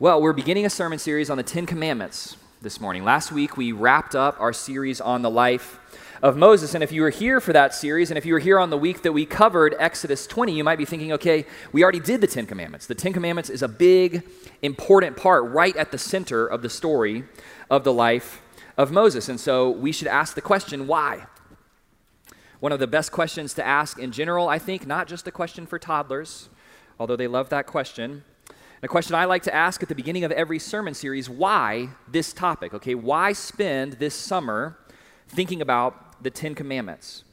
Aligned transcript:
Well, 0.00 0.22
we're 0.22 0.32
beginning 0.32 0.64
a 0.64 0.70
sermon 0.70 0.98
series 0.98 1.28
on 1.28 1.36
the 1.36 1.42
Ten 1.42 1.66
Commandments 1.66 2.38
this 2.62 2.80
morning. 2.80 3.04
Last 3.04 3.32
week, 3.32 3.58
we 3.58 3.72
wrapped 3.72 4.14
up 4.14 4.40
our 4.40 4.54
series 4.54 4.98
on 4.98 5.20
the 5.20 5.28
life 5.28 5.78
of 6.22 6.38
Moses. 6.38 6.72
And 6.72 6.82
if 6.82 6.90
you 6.90 7.02
were 7.02 7.10
here 7.10 7.38
for 7.38 7.52
that 7.52 7.74
series, 7.74 8.10
and 8.10 8.16
if 8.16 8.24
you 8.24 8.32
were 8.32 8.38
here 8.38 8.58
on 8.58 8.70
the 8.70 8.78
week 8.78 9.02
that 9.02 9.12
we 9.12 9.26
covered 9.26 9.74
Exodus 9.78 10.26
20, 10.26 10.54
you 10.54 10.64
might 10.64 10.78
be 10.78 10.86
thinking, 10.86 11.12
okay, 11.12 11.44
we 11.72 11.82
already 11.82 12.00
did 12.00 12.22
the 12.22 12.26
Ten 12.26 12.46
Commandments. 12.46 12.86
The 12.86 12.94
Ten 12.94 13.12
Commandments 13.12 13.50
is 13.50 13.60
a 13.60 13.68
big, 13.68 14.26
important 14.62 15.18
part 15.18 15.44
right 15.50 15.76
at 15.76 15.92
the 15.92 15.98
center 15.98 16.46
of 16.46 16.62
the 16.62 16.70
story 16.70 17.24
of 17.68 17.84
the 17.84 17.92
life 17.92 18.40
of 18.78 18.90
Moses. 18.90 19.28
And 19.28 19.38
so 19.38 19.68
we 19.68 19.92
should 19.92 20.08
ask 20.08 20.34
the 20.34 20.40
question, 20.40 20.86
why? 20.86 21.26
One 22.60 22.72
of 22.72 22.78
the 22.78 22.86
best 22.86 23.12
questions 23.12 23.52
to 23.52 23.66
ask 23.66 23.98
in 23.98 24.12
general, 24.12 24.48
I 24.48 24.58
think, 24.58 24.86
not 24.86 25.08
just 25.08 25.28
a 25.28 25.30
question 25.30 25.66
for 25.66 25.78
toddlers, 25.78 26.48
although 26.98 27.16
they 27.16 27.28
love 27.28 27.50
that 27.50 27.66
question 27.66 28.24
the 28.80 28.88
question 28.88 29.14
I 29.14 29.26
like 29.26 29.42
to 29.44 29.54
ask 29.54 29.82
at 29.82 29.88
the 29.88 29.94
beginning 29.94 30.24
of 30.24 30.32
every 30.32 30.58
sermon 30.58 30.94
series 30.94 31.28
why 31.28 31.90
this 32.08 32.32
topic? 32.32 32.72
Okay, 32.74 32.94
why 32.94 33.32
spend 33.32 33.94
this 33.94 34.14
summer 34.14 34.78
thinking 35.28 35.60
about 35.60 36.22
the 36.22 36.30
Ten 36.30 36.54
Commandments? 36.54 37.24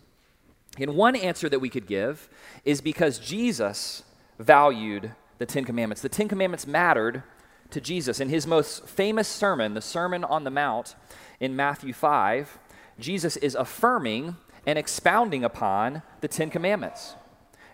And 0.78 0.96
one 0.96 1.16
answer 1.16 1.50
that 1.50 1.60
we 1.60 1.70
could 1.70 1.88
give 1.88 2.30
is 2.66 2.82
because 2.82 3.18
Jesus 3.18 4.04
valued 4.40 5.14
the 5.38 5.46
Ten 5.46 5.64
Commandments. 5.64 6.02
The 6.02 6.10
Ten 6.10 6.28
Commandments 6.28 6.68
mattered 6.68 7.24
to 7.72 7.82
Jesus. 7.82 8.20
In 8.20 8.30
his 8.30 8.46
most 8.46 8.88
famous 8.88 9.27
sermon, 9.27 9.74
the 9.74 9.82
Sermon 9.82 10.24
on 10.24 10.44
the 10.44 10.52
Mount 10.52 10.96
in 11.40 11.55
Matthew 11.55 11.94
5, 11.94 12.60
Jesus 13.00 13.38
is 13.38 13.55
affirming 13.55 14.36
and 14.66 14.77
expounding 14.77 15.44
upon 15.44 16.02
the 16.22 16.27
Ten 16.27 16.50
Commandments. 16.50 17.16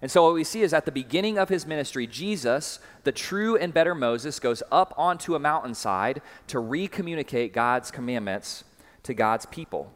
And 0.03 0.11
so, 0.11 0.21
what 0.25 0.33
we 0.33 0.43
see 0.43 0.63
is 0.63 0.73
at 0.73 0.83
the 0.83 0.91
beginning 0.91 1.37
of 1.37 1.47
his 1.47 1.65
ministry, 1.65 2.05
Jesus, 2.07 2.79
the 3.05 3.13
true 3.13 3.55
and 3.55 3.73
better 3.73 3.95
Moses, 3.95 4.37
goes 4.37 4.61
up 4.69 4.93
onto 4.97 5.33
a 5.33 5.39
mountainside 5.39 6.21
to 6.47 6.59
recommunicate 6.59 7.53
God's 7.53 7.89
commandments 7.89 8.65
to 9.03 9.13
God's 9.13 9.45
people. 9.45 9.93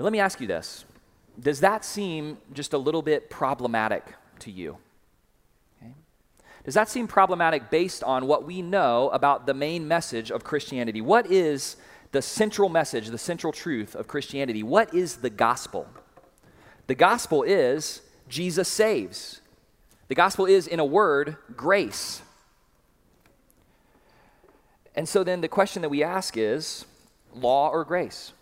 Let 0.00 0.12
me 0.12 0.18
ask 0.18 0.40
you 0.40 0.48
this 0.48 0.86
Does 1.38 1.60
that 1.60 1.84
seem 1.84 2.38
just 2.52 2.72
a 2.72 2.78
little 2.78 3.00
bit 3.00 3.30
problematic 3.30 4.02
to 4.40 4.50
you? 4.50 4.78
Okay. 5.80 5.92
Does 6.64 6.74
that 6.74 6.88
seem 6.88 7.06
problematic 7.06 7.70
based 7.70 8.02
on 8.02 8.26
what 8.26 8.44
we 8.44 8.60
know 8.60 9.08
about 9.10 9.46
the 9.46 9.54
main 9.54 9.86
message 9.86 10.32
of 10.32 10.42
Christianity? 10.42 11.00
What 11.00 11.30
is 11.30 11.76
the 12.10 12.22
central 12.22 12.70
message, 12.70 13.06
the 13.06 13.18
central 13.18 13.52
truth 13.52 13.94
of 13.94 14.08
Christianity? 14.08 14.64
What 14.64 14.92
is 14.92 15.18
the 15.18 15.30
gospel? 15.30 15.86
The 16.88 16.96
gospel 16.96 17.44
is 17.44 18.02
Jesus 18.28 18.68
saves. 18.68 19.40
The 20.08 20.14
gospel 20.14 20.46
is, 20.46 20.66
in 20.66 20.80
a 20.80 20.84
word, 20.84 21.36
grace. 21.56 22.22
And 24.94 25.08
so 25.08 25.24
then 25.24 25.40
the 25.40 25.48
question 25.48 25.82
that 25.82 25.88
we 25.88 26.02
ask 26.02 26.36
is 26.36 26.86
law 27.34 27.68
or 27.70 27.84
grace? 27.84 28.32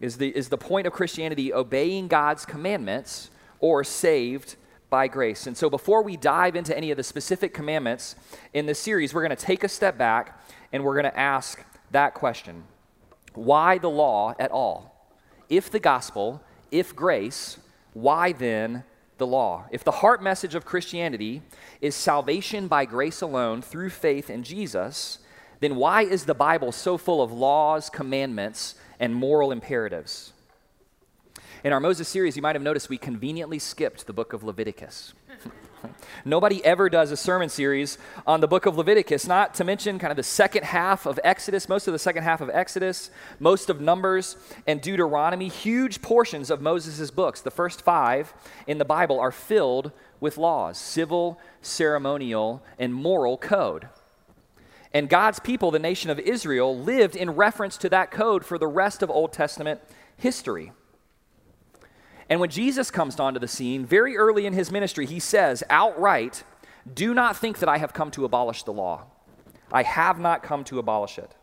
Is 0.00 0.18
the, 0.18 0.28
is 0.28 0.48
the 0.48 0.58
point 0.58 0.86
of 0.86 0.92
Christianity 0.92 1.52
obeying 1.52 2.08
God's 2.08 2.44
commandments 2.44 3.30
or 3.60 3.82
saved 3.82 4.56
by 4.90 5.08
grace? 5.08 5.46
And 5.46 5.56
so 5.56 5.70
before 5.70 6.02
we 6.02 6.16
dive 6.16 6.54
into 6.54 6.76
any 6.76 6.90
of 6.90 6.96
the 6.96 7.02
specific 7.02 7.54
commandments 7.54 8.14
in 8.52 8.66
this 8.66 8.78
series, 8.78 9.14
we're 9.14 9.26
going 9.26 9.36
to 9.36 9.44
take 9.44 9.64
a 9.64 9.68
step 9.68 9.96
back 9.96 10.40
and 10.72 10.84
we're 10.84 10.94
going 10.94 11.10
to 11.10 11.18
ask 11.18 11.64
that 11.90 12.14
question 12.14 12.64
Why 13.34 13.78
the 13.78 13.90
law 13.90 14.34
at 14.38 14.50
all? 14.50 15.10
If 15.48 15.70
the 15.70 15.80
gospel, 15.80 16.42
if 16.70 16.94
grace, 16.94 17.56
why 17.96 18.32
then 18.32 18.84
the 19.16 19.26
law? 19.26 19.64
If 19.70 19.82
the 19.82 19.90
heart 19.90 20.22
message 20.22 20.54
of 20.54 20.66
Christianity 20.66 21.40
is 21.80 21.94
salvation 21.94 22.68
by 22.68 22.84
grace 22.84 23.22
alone 23.22 23.62
through 23.62 23.88
faith 23.88 24.28
in 24.28 24.42
Jesus, 24.42 25.18
then 25.60 25.76
why 25.76 26.02
is 26.02 26.26
the 26.26 26.34
Bible 26.34 26.72
so 26.72 26.98
full 26.98 27.22
of 27.22 27.32
laws, 27.32 27.88
commandments, 27.88 28.74
and 29.00 29.14
moral 29.14 29.50
imperatives? 29.50 30.34
In 31.64 31.72
our 31.72 31.80
Moses 31.80 32.06
series, 32.06 32.36
you 32.36 32.42
might 32.42 32.54
have 32.54 32.62
noticed 32.62 32.90
we 32.90 32.98
conveniently 32.98 33.58
skipped 33.58 34.06
the 34.06 34.12
book 34.12 34.34
of 34.34 34.44
Leviticus. 34.44 35.14
Nobody 36.24 36.64
ever 36.64 36.88
does 36.88 37.10
a 37.10 37.16
sermon 37.16 37.48
series 37.48 37.98
on 38.26 38.40
the 38.40 38.48
book 38.48 38.66
of 38.66 38.76
Leviticus, 38.76 39.26
not 39.26 39.54
to 39.54 39.64
mention 39.64 39.98
kind 39.98 40.10
of 40.10 40.16
the 40.16 40.22
second 40.22 40.64
half 40.64 41.06
of 41.06 41.20
Exodus, 41.24 41.68
most 41.68 41.86
of 41.86 41.92
the 41.92 41.98
second 41.98 42.22
half 42.24 42.40
of 42.40 42.50
Exodus, 42.50 43.10
most 43.38 43.70
of 43.70 43.80
Numbers 43.80 44.36
and 44.66 44.80
Deuteronomy. 44.80 45.48
Huge 45.48 46.02
portions 46.02 46.50
of 46.50 46.60
Moses' 46.60 47.10
books, 47.10 47.40
the 47.40 47.50
first 47.50 47.82
five 47.82 48.34
in 48.66 48.78
the 48.78 48.84
Bible, 48.84 49.18
are 49.18 49.32
filled 49.32 49.92
with 50.20 50.38
laws 50.38 50.78
civil, 50.78 51.38
ceremonial, 51.60 52.62
and 52.78 52.94
moral 52.94 53.36
code. 53.36 53.88
And 54.92 55.08
God's 55.08 55.40
people, 55.40 55.70
the 55.70 55.78
nation 55.78 56.10
of 56.10 56.18
Israel, 56.18 56.76
lived 56.76 57.16
in 57.16 57.30
reference 57.32 57.76
to 57.78 57.88
that 57.90 58.10
code 58.10 58.44
for 58.44 58.56
the 58.58 58.66
rest 58.66 59.02
of 59.02 59.10
Old 59.10 59.32
Testament 59.32 59.80
history. 60.16 60.72
And 62.28 62.40
when 62.40 62.50
Jesus 62.50 62.90
comes 62.90 63.18
onto 63.20 63.38
the 63.38 63.48
scene, 63.48 63.86
very 63.86 64.16
early 64.16 64.46
in 64.46 64.52
his 64.52 64.72
ministry, 64.72 65.06
he 65.06 65.20
says 65.20 65.62
outright, 65.70 66.42
Do 66.92 67.14
not 67.14 67.36
think 67.36 67.58
that 67.60 67.68
I 67.68 67.78
have 67.78 67.92
come 67.92 68.10
to 68.12 68.24
abolish 68.24 68.64
the 68.64 68.72
law. 68.72 69.04
I 69.72 69.82
have 69.82 70.18
not 70.18 70.42
come 70.42 70.64
to 70.64 70.78
abolish 70.78 71.18
it. 71.18 71.34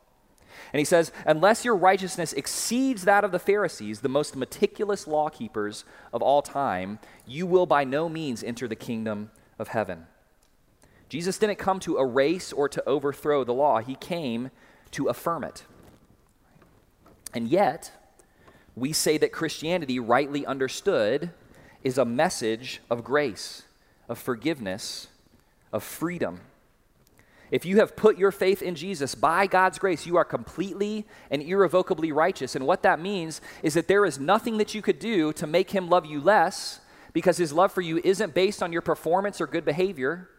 And 0.72 0.80
he 0.80 0.86
says, 0.86 1.12
Unless 1.26 1.64
your 1.64 1.76
righteousness 1.76 2.34
exceeds 2.34 3.06
that 3.06 3.24
of 3.24 3.32
the 3.32 3.40
Pharisees, 3.40 4.02
the 4.02 4.10
most 4.10 4.36
meticulous 4.36 5.08
law 5.08 5.30
keepers 5.30 5.86
of 6.12 6.22
all 6.22 6.42
time, 6.42 7.00
you 7.26 7.46
will 7.46 7.66
by 7.66 7.84
no 7.84 8.10
means 8.10 8.44
enter 8.44 8.68
the 8.68 8.76
kingdom 8.76 9.32
of 9.58 9.70
heaven. 9.70 10.08
Jesus 11.10 11.38
didn't 11.38 11.60
come 11.60 11.80
to 11.82 12.00
erase 12.00 12.52
or 12.52 12.68
to 12.68 12.88
overthrow 12.90 13.44
the 13.44 13.54
law, 13.54 13.80
he 13.80 13.96
came 13.96 14.50
to 14.92 15.08
affirm 15.08 15.44
it. 15.44 15.64
And 17.34 17.48
yet, 17.48 17.92
we 18.76 18.94
say 18.94 19.18
that 19.18 19.32
Christianity, 19.32 20.00
rightly 20.00 20.46
understood, 20.46 21.32
is 21.84 21.98
a 21.98 22.06
message 22.06 22.82
of 22.90 23.04
grace, 23.04 23.64
of 24.10 24.18
forgiveness, 24.18 25.08
of 25.72 25.84
freedom. 25.84 26.42
If 27.52 27.66
you 27.66 27.78
have 27.78 27.96
put 27.96 28.18
your 28.18 28.32
faith 28.32 28.64
in 28.64 28.74
Jesus 28.74 29.14
by 29.14 29.46
God's 29.46 29.78
grace, 29.78 30.08
you 30.08 30.18
are 30.18 30.26
completely 30.26 31.06
and 31.30 31.44
irrevocably 31.44 32.12
righteous. 32.12 32.56
And 32.56 32.66
what 32.66 32.82
that 32.82 33.00
means 33.00 33.42
is 33.62 33.76
that 33.76 33.88
there 33.88 34.06
is 34.06 34.18
nothing 34.18 34.58
that 34.58 34.74
you 34.74 34.82
could 34.82 34.98
do 34.98 35.32
to 35.34 35.46
make 35.46 35.70
him 35.70 35.88
love 35.88 36.06
you 36.06 36.20
less 36.20 36.80
because 37.12 37.38
his 37.38 37.54
love 37.54 37.72
for 37.72 37.82
you 37.82 38.02
isn't 38.04 38.34
based 38.34 38.64
on 38.64 38.74
your 38.74 38.82
performance 38.82 39.40
or 39.40 39.46
good 39.46 39.66
behavior. 39.66 40.30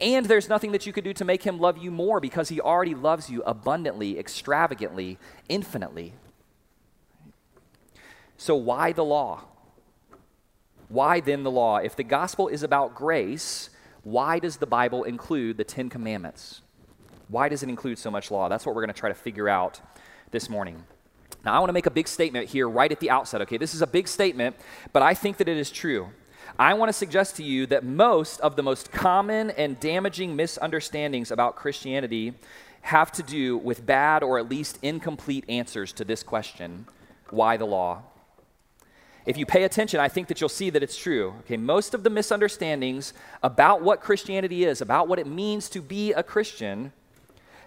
And 0.00 0.24
there's 0.24 0.48
nothing 0.48 0.72
that 0.72 0.86
you 0.86 0.92
could 0.94 1.04
do 1.04 1.12
to 1.12 1.24
make 1.24 1.42
him 1.42 1.58
love 1.58 1.76
you 1.76 1.90
more 1.90 2.18
because 2.18 2.48
he 2.48 2.62
already 2.62 2.94
loves 2.94 3.28
you 3.28 3.42
abundantly, 3.42 4.18
extravagantly, 4.18 5.18
infinitely. 5.50 6.14
So, 8.44 8.56
why 8.56 8.92
the 8.92 9.02
law? 9.02 9.40
Why 10.88 11.20
then 11.20 11.44
the 11.44 11.50
law? 11.50 11.78
If 11.78 11.96
the 11.96 12.04
gospel 12.04 12.48
is 12.48 12.62
about 12.62 12.94
grace, 12.94 13.70
why 14.02 14.38
does 14.38 14.58
the 14.58 14.66
Bible 14.66 15.04
include 15.04 15.56
the 15.56 15.64
Ten 15.64 15.88
Commandments? 15.88 16.60
Why 17.28 17.48
does 17.48 17.62
it 17.62 17.70
include 17.70 17.98
so 17.98 18.10
much 18.10 18.30
law? 18.30 18.50
That's 18.50 18.66
what 18.66 18.74
we're 18.74 18.82
going 18.82 18.92
to 18.92 19.00
try 19.00 19.08
to 19.08 19.14
figure 19.14 19.48
out 19.48 19.80
this 20.30 20.50
morning. 20.50 20.84
Now, 21.42 21.54
I 21.54 21.58
want 21.58 21.70
to 21.70 21.72
make 21.72 21.86
a 21.86 21.90
big 21.90 22.06
statement 22.06 22.50
here 22.50 22.68
right 22.68 22.92
at 22.92 23.00
the 23.00 23.08
outset, 23.08 23.40
okay? 23.40 23.56
This 23.56 23.72
is 23.72 23.80
a 23.80 23.86
big 23.86 24.06
statement, 24.06 24.56
but 24.92 25.02
I 25.02 25.14
think 25.14 25.38
that 25.38 25.48
it 25.48 25.56
is 25.56 25.70
true. 25.70 26.10
I 26.58 26.74
want 26.74 26.90
to 26.90 26.92
suggest 26.92 27.36
to 27.36 27.42
you 27.42 27.64
that 27.68 27.82
most 27.82 28.42
of 28.42 28.56
the 28.56 28.62
most 28.62 28.92
common 28.92 29.52
and 29.52 29.80
damaging 29.80 30.36
misunderstandings 30.36 31.30
about 31.30 31.56
Christianity 31.56 32.34
have 32.82 33.10
to 33.12 33.22
do 33.22 33.56
with 33.56 33.86
bad 33.86 34.22
or 34.22 34.38
at 34.38 34.50
least 34.50 34.78
incomplete 34.82 35.46
answers 35.48 35.94
to 35.94 36.04
this 36.04 36.22
question 36.22 36.88
why 37.30 37.56
the 37.56 37.64
law? 37.64 38.02
If 39.26 39.38
you 39.38 39.46
pay 39.46 39.64
attention, 39.64 40.00
I 40.00 40.08
think 40.08 40.28
that 40.28 40.40
you'll 40.40 40.48
see 40.50 40.70
that 40.70 40.82
it's 40.82 40.96
true. 40.96 41.34
Okay, 41.40 41.56
most 41.56 41.94
of 41.94 42.02
the 42.02 42.10
misunderstandings 42.10 43.14
about 43.42 43.82
what 43.82 44.00
Christianity 44.00 44.64
is, 44.64 44.80
about 44.80 45.08
what 45.08 45.18
it 45.18 45.26
means 45.26 45.68
to 45.70 45.80
be 45.80 46.12
a 46.12 46.22
Christian, 46.22 46.92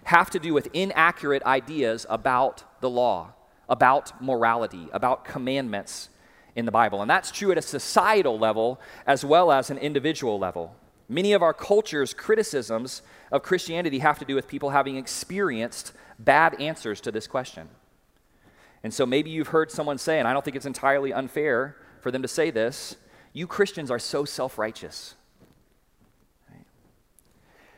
have 0.04 0.30
to 0.30 0.38
do 0.38 0.54
with 0.54 0.68
inaccurate 0.72 1.42
ideas 1.42 2.06
about 2.08 2.64
the 2.80 2.88
law, 2.88 3.32
about 3.68 4.22
morality, 4.22 4.88
about 4.92 5.24
commandments 5.24 6.08
in 6.54 6.64
the 6.64 6.72
Bible. 6.72 7.02
And 7.02 7.10
that's 7.10 7.30
true 7.30 7.50
at 7.52 7.58
a 7.58 7.62
societal 7.62 8.38
level 8.38 8.80
as 9.06 9.24
well 9.24 9.50
as 9.52 9.68
an 9.68 9.78
individual 9.78 10.38
level. 10.38 10.74
Many 11.08 11.32
of 11.32 11.42
our 11.42 11.54
culture's 11.54 12.14
criticisms 12.14 13.02
of 13.32 13.42
Christianity 13.42 13.98
have 13.98 14.18
to 14.18 14.24
do 14.24 14.34
with 14.34 14.46
people 14.48 14.70
having 14.70 14.96
experienced 14.96 15.92
bad 16.18 16.60
answers 16.60 17.00
to 17.02 17.10
this 17.10 17.26
question. 17.26 17.68
And 18.82 18.94
so 18.94 19.04
maybe 19.04 19.30
you've 19.30 19.48
heard 19.48 19.70
someone 19.70 19.98
say, 19.98 20.18
and 20.18 20.28
I 20.28 20.32
don't 20.32 20.44
think 20.44 20.56
it's 20.56 20.66
entirely 20.66 21.12
unfair 21.12 21.76
for 22.00 22.10
them 22.10 22.22
to 22.22 22.28
say 22.28 22.50
this 22.50 22.96
you 23.32 23.46
Christians 23.46 23.90
are 23.90 23.98
so 23.98 24.24
self 24.24 24.58
righteous. 24.58 25.14
Right? 26.50 26.64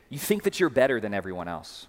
You 0.09 0.19
think 0.19 0.43
that 0.45 0.61
you're 0.61 0.71
better 0.71 1.01
than 1.01 1.15
everyone 1.15 1.49
else. 1.49 1.87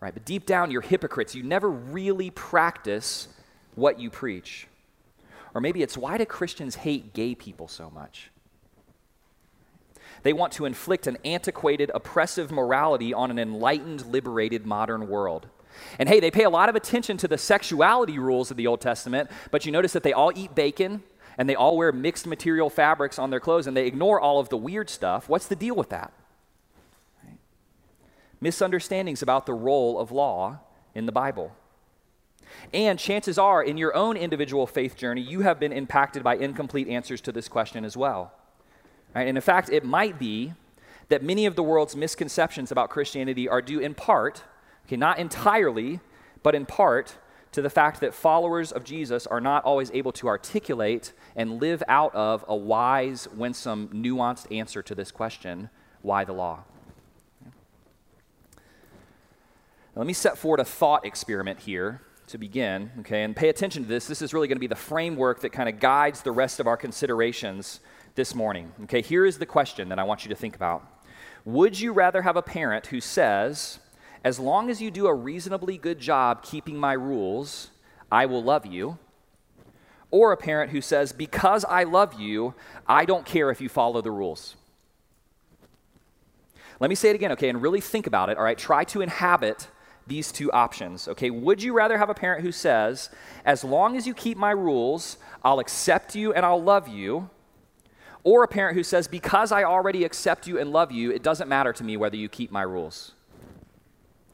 Right? 0.00 0.12
But 0.12 0.24
deep 0.24 0.46
down, 0.46 0.70
you're 0.70 0.82
hypocrites. 0.82 1.34
You 1.34 1.42
never 1.42 1.70
really 1.70 2.30
practice 2.30 3.28
what 3.74 3.98
you 3.98 4.10
preach. 4.10 4.68
Or 5.54 5.60
maybe 5.60 5.82
it's 5.82 5.96
why 5.96 6.18
do 6.18 6.26
Christians 6.26 6.76
hate 6.76 7.14
gay 7.14 7.34
people 7.34 7.66
so 7.66 7.90
much? 7.90 8.30
they 10.26 10.32
want 10.32 10.52
to 10.54 10.64
inflict 10.64 11.06
an 11.06 11.16
antiquated, 11.24 11.88
oppressive 11.94 12.50
morality 12.50 13.14
on 13.14 13.30
an 13.30 13.38
enlightened, 13.38 14.06
liberated 14.06 14.66
modern 14.66 15.06
world. 15.06 15.46
And 15.98 16.08
hey, 16.08 16.20
they 16.20 16.30
pay 16.30 16.44
a 16.44 16.50
lot 16.50 16.68
of 16.68 16.76
attention 16.76 17.16
to 17.18 17.28
the 17.28 17.38
sexuality 17.38 18.18
rules 18.18 18.50
of 18.50 18.56
the 18.56 18.66
Old 18.66 18.80
Testament, 18.80 19.30
but 19.50 19.66
you 19.66 19.72
notice 19.72 19.92
that 19.92 20.02
they 20.02 20.12
all 20.12 20.32
eat 20.34 20.54
bacon 20.54 21.02
and 21.38 21.48
they 21.48 21.54
all 21.54 21.76
wear 21.76 21.92
mixed 21.92 22.26
material 22.26 22.70
fabrics 22.70 23.18
on 23.18 23.30
their 23.30 23.40
clothes 23.40 23.66
and 23.66 23.76
they 23.76 23.86
ignore 23.86 24.20
all 24.20 24.38
of 24.40 24.48
the 24.48 24.56
weird 24.56 24.88
stuff. 24.88 25.28
What's 25.28 25.46
the 25.46 25.56
deal 25.56 25.74
with 25.74 25.90
that? 25.90 26.12
Right? 27.24 27.38
Misunderstandings 28.40 29.22
about 29.22 29.46
the 29.46 29.54
role 29.54 29.98
of 29.98 30.10
law 30.10 30.60
in 30.94 31.06
the 31.06 31.12
Bible. 31.12 31.52
And 32.72 32.98
chances 32.98 33.38
are, 33.38 33.62
in 33.62 33.76
your 33.76 33.94
own 33.94 34.16
individual 34.16 34.66
faith 34.66 34.96
journey, 34.96 35.20
you 35.20 35.40
have 35.40 35.58
been 35.58 35.72
impacted 35.72 36.22
by 36.22 36.36
incomplete 36.36 36.88
answers 36.88 37.20
to 37.22 37.32
this 37.32 37.48
question 37.48 37.84
as 37.84 37.96
well. 37.96 38.32
Right? 39.14 39.26
And 39.26 39.36
in 39.36 39.42
fact, 39.42 39.68
it 39.70 39.84
might 39.84 40.18
be 40.18 40.54
that 41.08 41.22
many 41.22 41.46
of 41.46 41.56
the 41.56 41.62
world's 41.62 41.96
misconceptions 41.96 42.72
about 42.72 42.90
Christianity 42.90 43.48
are 43.48 43.62
due 43.62 43.78
in 43.78 43.94
part, 43.94 44.42
okay, 44.86 44.96
not 44.96 45.18
entirely, 45.18 46.00
but 46.42 46.54
in 46.54 46.66
part, 46.66 47.16
to 47.52 47.62
the 47.62 47.70
fact 47.70 48.00
that 48.00 48.12
followers 48.12 48.70
of 48.70 48.84
Jesus 48.84 49.26
are 49.26 49.40
not 49.40 49.64
always 49.64 49.90
able 49.92 50.12
to 50.12 50.28
articulate 50.28 51.12
and 51.34 51.60
live 51.60 51.82
out 51.88 52.14
of 52.14 52.44
a 52.48 52.54
wise, 52.54 53.28
winsome, 53.34 53.88
nuanced 53.88 54.54
answer 54.54 54.82
to 54.82 54.94
this 54.94 55.10
question 55.10 55.70
why 56.02 56.24
the 56.24 56.32
law? 56.32 56.64
Now, 57.44 57.52
let 59.96 60.06
me 60.06 60.12
set 60.12 60.36
forward 60.36 60.60
a 60.60 60.64
thought 60.64 61.06
experiment 61.06 61.60
here 61.60 62.02
to 62.26 62.38
begin, 62.38 62.90
okay? 63.00 63.22
And 63.22 63.34
pay 63.34 63.48
attention 63.48 63.84
to 63.84 63.88
this. 63.88 64.06
This 64.06 64.20
is 64.20 64.34
really 64.34 64.48
going 64.48 64.56
to 64.56 64.60
be 64.60 64.66
the 64.66 64.76
framework 64.76 65.40
that 65.40 65.50
kind 65.50 65.68
of 65.68 65.80
guides 65.80 66.22
the 66.22 66.32
rest 66.32 66.60
of 66.60 66.66
our 66.66 66.76
considerations 66.76 67.80
this 68.16 68.34
morning. 68.34 68.72
Okay, 68.84 69.00
here 69.00 69.24
is 69.24 69.38
the 69.38 69.46
question 69.46 69.88
that 69.88 69.98
I 69.98 70.04
want 70.04 70.24
you 70.24 70.28
to 70.28 70.34
think 70.34 70.54
about. 70.54 70.86
Would 71.44 71.78
you 71.78 71.92
rather 71.92 72.22
have 72.22 72.36
a 72.36 72.42
parent 72.42 72.88
who 72.88 73.00
says, 73.00 73.78
as 74.26 74.40
long 74.40 74.70
as 74.70 74.82
you 74.82 74.90
do 74.90 75.06
a 75.06 75.14
reasonably 75.14 75.78
good 75.78 76.00
job 76.00 76.42
keeping 76.42 76.76
my 76.76 76.94
rules, 76.94 77.70
I 78.10 78.26
will 78.26 78.42
love 78.42 78.66
you? 78.66 78.98
Or 80.10 80.32
a 80.32 80.36
parent 80.36 80.72
who 80.72 80.80
says, 80.80 81.12
because 81.12 81.64
I 81.64 81.84
love 81.84 82.18
you, 82.18 82.52
I 82.88 83.04
don't 83.04 83.24
care 83.24 83.52
if 83.52 83.60
you 83.60 83.68
follow 83.68 84.00
the 84.00 84.10
rules? 84.10 84.56
Let 86.80 86.88
me 86.88 86.96
say 86.96 87.10
it 87.10 87.14
again, 87.14 87.30
okay, 87.32 87.48
and 87.48 87.62
really 87.62 87.80
think 87.80 88.08
about 88.08 88.28
it, 88.28 88.36
all 88.36 88.42
right? 88.42 88.58
Try 88.58 88.82
to 88.86 89.00
inhabit 89.00 89.68
these 90.08 90.32
two 90.32 90.50
options. 90.50 91.06
Okay, 91.06 91.30
would 91.30 91.62
you 91.62 91.72
rather 91.72 91.96
have 91.96 92.10
a 92.10 92.14
parent 92.14 92.42
who 92.42 92.50
says, 92.50 93.10
as 93.44 93.62
long 93.62 93.96
as 93.96 94.08
you 94.08 94.12
keep 94.12 94.36
my 94.36 94.50
rules, 94.50 95.18
I'll 95.44 95.60
accept 95.60 96.16
you 96.16 96.32
and 96.32 96.44
I'll 96.44 96.60
love 96.60 96.88
you? 96.88 97.30
Or 98.24 98.42
a 98.42 98.48
parent 98.48 98.76
who 98.76 98.82
says, 98.82 99.06
because 99.06 99.52
I 99.52 99.62
already 99.62 100.02
accept 100.02 100.48
you 100.48 100.58
and 100.58 100.72
love 100.72 100.90
you, 100.90 101.12
it 101.12 101.22
doesn't 101.22 101.48
matter 101.48 101.72
to 101.74 101.84
me 101.84 101.96
whether 101.96 102.16
you 102.16 102.28
keep 102.28 102.50
my 102.50 102.62
rules? 102.62 103.12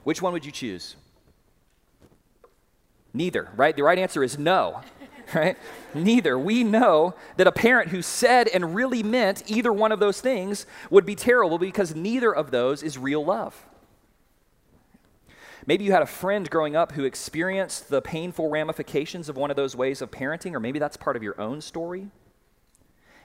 Which 0.05 0.23
one 0.23 0.33
would 0.33 0.45
you 0.45 0.53
choose? 0.53 0.97
Neither, 3.15 3.51
right? 3.57 3.77
The 3.77 3.83
right 3.83 3.99
answer 3.99 4.23
is 4.23 4.39
no, 4.39 4.81
right? 5.35 5.57
Neither. 5.95 6.39
We 6.39 6.65
know 6.65 7.15
that 7.37 7.47
a 7.47 7.53
parent 7.53 7.91
who 7.91 8.03
said 8.03 8.49
and 8.49 8.75
really 8.75 9.03
meant 9.03 9.43
either 9.47 9.73
one 9.73 9.93
of 9.93 10.01
those 10.01 10.21
things 10.21 10.67
would 10.91 11.05
be 11.05 11.15
terrible 11.15 11.59
because 11.59 11.95
neither 11.95 12.35
of 12.35 12.51
those 12.51 12.83
is 12.83 12.99
real 12.99 13.25
love. 13.25 13.67
Maybe 15.67 15.85
you 15.85 15.93
had 15.93 16.03
a 16.03 16.07
friend 16.07 16.51
growing 16.51 16.75
up 16.75 16.93
who 16.93 17.05
experienced 17.05 17.89
the 17.89 18.03
painful 18.03 18.51
ramifications 18.51 19.29
of 19.29 19.37
one 19.37 19.51
of 19.51 19.57
those 19.57 19.77
ways 19.77 20.03
of 20.03 20.11
parenting, 20.11 20.55
or 20.55 20.61
maybe 20.61 20.81
that's 20.81 20.97
part 20.97 21.15
of 21.15 21.23
your 21.23 21.41
own 21.41 21.61
story. 21.61 22.09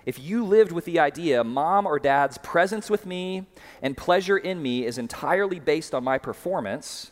If 0.08 0.18
you 0.18 0.46
lived 0.46 0.72
with 0.72 0.86
the 0.86 1.00
idea, 1.00 1.44
mom 1.44 1.86
or 1.86 2.00
dad's 2.00 2.38
presence 2.38 2.90
with 2.90 3.06
me 3.06 3.46
and 3.82 3.98
pleasure 3.98 4.38
in 4.38 4.62
me 4.62 4.86
is 4.86 4.98
entirely 4.98 5.60
based 5.60 5.94
on 5.94 6.06
my 6.06 6.18
performance, 6.18 7.12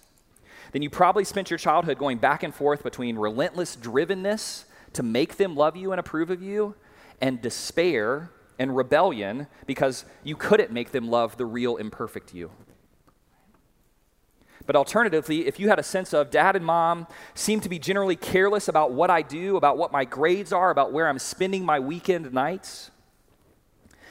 then 0.71 0.81
you 0.81 0.89
probably 0.89 1.25
spent 1.25 1.51
your 1.51 1.57
childhood 1.57 1.97
going 1.97 2.19
back 2.19 2.41
and 2.41 2.55
forth 2.55 2.83
between 2.83 3.17
relentless 3.17 3.75
drivenness 3.75 4.63
to 4.93 5.03
make 5.03 5.35
them 5.35 5.57
love 5.57 5.75
you 5.75 5.91
and 5.91 5.99
approve 5.99 6.29
of 6.29 6.41
you 6.41 6.73
and 7.19 7.41
despair 7.41 8.31
and 8.57 8.77
rebellion 8.77 9.47
because 9.65 10.05
you 10.23 10.37
couldn't 10.37 10.71
make 10.71 10.91
them 10.93 11.09
love 11.09 11.35
the 11.35 11.45
real 11.45 11.75
imperfect 11.75 12.33
you. 12.33 12.49
But 14.65 14.75
alternatively, 14.75 15.47
if 15.47 15.59
you 15.59 15.69
had 15.69 15.79
a 15.79 15.83
sense 15.83 16.13
of 16.13 16.31
dad 16.31 16.55
and 16.55 16.65
mom 16.65 17.07
seem 17.35 17.59
to 17.61 17.69
be 17.69 17.77
generally 17.77 18.15
careless 18.15 18.67
about 18.67 18.91
what 18.91 19.09
I 19.09 19.21
do, 19.21 19.57
about 19.57 19.77
what 19.77 19.91
my 19.91 20.05
grades 20.05 20.51
are, 20.51 20.71
about 20.71 20.91
where 20.91 21.07
I'm 21.07 21.19
spending 21.19 21.63
my 21.63 21.79
weekend 21.79 22.33
nights, 22.33 22.89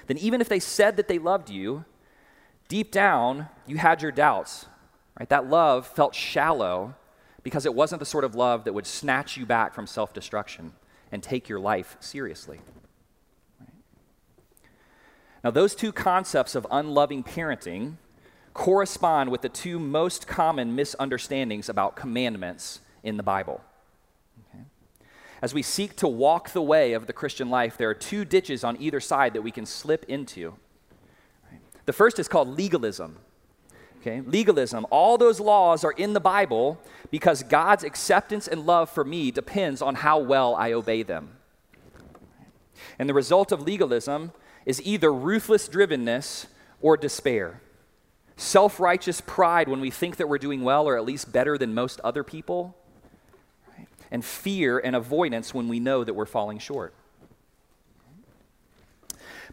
then 0.06 0.18
even 0.18 0.40
if 0.40 0.48
they 0.48 0.60
said 0.60 0.96
that 0.96 1.08
they 1.08 1.18
loved 1.18 1.50
you, 1.50 1.84
deep 2.68 2.92
down, 2.92 3.48
you 3.66 3.78
had 3.78 4.02
your 4.02 4.12
doubts. 4.12 4.66
Right? 5.18 5.28
That 5.28 5.48
love 5.48 5.86
felt 5.86 6.14
shallow 6.14 6.94
because 7.42 7.66
it 7.66 7.74
wasn't 7.74 8.00
the 8.00 8.06
sort 8.06 8.24
of 8.24 8.34
love 8.34 8.64
that 8.64 8.72
would 8.72 8.86
snatch 8.86 9.36
you 9.36 9.46
back 9.46 9.74
from 9.74 9.86
self 9.86 10.12
destruction 10.12 10.72
and 11.10 11.22
take 11.22 11.48
your 11.48 11.60
life 11.60 11.96
seriously. 12.00 12.60
Right? 13.60 13.70
Now, 15.42 15.50
those 15.50 15.74
two 15.74 15.92
concepts 15.92 16.54
of 16.54 16.66
unloving 16.70 17.24
parenting 17.24 17.96
correspond 18.54 19.30
with 19.30 19.42
the 19.42 19.48
two 19.48 19.78
most 19.78 20.26
common 20.28 20.74
misunderstandings 20.74 21.68
about 21.68 21.96
commandments 21.96 22.80
in 23.02 23.16
the 23.16 23.22
Bible. 23.22 23.60
Okay? 24.48 24.64
As 25.42 25.52
we 25.52 25.60
seek 25.60 25.96
to 25.96 26.08
walk 26.08 26.50
the 26.50 26.62
way 26.62 26.92
of 26.92 27.06
the 27.06 27.12
Christian 27.12 27.50
life, 27.50 27.76
there 27.76 27.90
are 27.90 27.94
two 27.94 28.24
ditches 28.24 28.62
on 28.64 28.80
either 28.80 29.00
side 29.00 29.34
that 29.34 29.42
we 29.42 29.50
can 29.50 29.66
slip 29.66 30.04
into. 30.08 30.54
The 31.84 31.92
first 31.92 32.18
is 32.18 32.28
called 32.28 32.48
legalism. 32.48 33.18
Okay? 34.00 34.20
Legalism. 34.20 34.86
All 34.88 35.18
those 35.18 35.40
laws 35.40 35.82
are 35.82 35.92
in 35.92 36.12
the 36.12 36.20
Bible 36.20 36.80
because 37.10 37.42
God's 37.42 37.82
acceptance 37.82 38.46
and 38.46 38.64
love 38.64 38.88
for 38.88 39.04
me 39.04 39.32
depends 39.32 39.82
on 39.82 39.96
how 39.96 40.20
well 40.20 40.54
I 40.54 40.72
obey 40.72 41.02
them. 41.02 41.36
And 42.98 43.08
the 43.08 43.14
result 43.14 43.50
of 43.50 43.62
legalism 43.62 44.32
is 44.64 44.80
either 44.84 45.12
ruthless 45.12 45.68
drivenness 45.68 46.46
or 46.80 46.96
despair 46.96 47.60
self 48.36 48.80
righteous 48.80 49.20
pride 49.20 49.68
when 49.68 49.80
we 49.80 49.90
think 49.90 50.16
that 50.16 50.28
we're 50.28 50.38
doing 50.38 50.62
well 50.62 50.88
or 50.88 50.96
at 50.96 51.04
least 51.04 51.32
better 51.32 51.56
than 51.56 51.74
most 51.74 52.00
other 52.02 52.24
people, 52.24 52.76
right? 53.76 53.86
and 54.10 54.24
fear 54.24 54.78
and 54.78 54.96
avoidance 54.96 55.54
when 55.54 55.68
we 55.68 55.80
know 55.80 56.04
that 56.04 56.14
we're 56.14 56.26
falling 56.26 56.58
short. 56.58 56.94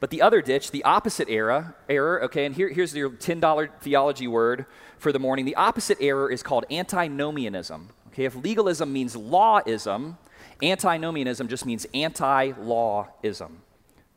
But 0.02 0.10
the 0.10 0.24
other 0.24 0.42
ditch, 0.42 0.72
the 0.72 0.84
opposite 0.84 1.30
error, 1.30 1.76
error, 1.88 2.24
okay, 2.24 2.46
and 2.46 2.56
here, 2.56 2.70
here's 2.70 2.96
your 2.96 3.12
$10 3.12 3.70
theology 3.82 4.28
word 4.28 4.66
for 4.98 5.12
the 5.12 5.20
morning. 5.20 5.46
The 5.46 5.56
opposite 5.56 6.00
error 6.02 6.32
is 6.32 6.42
called 6.42 6.66
antinomianism. 6.72 7.90
Okay, 8.08 8.26
if 8.26 8.36
legalism 8.36 8.92
means 8.92 9.16
lawism, 9.16 10.18
antinomianism 10.64 11.48
just 11.48 11.68
means 11.68 11.86
anti-lawism. 11.94 13.62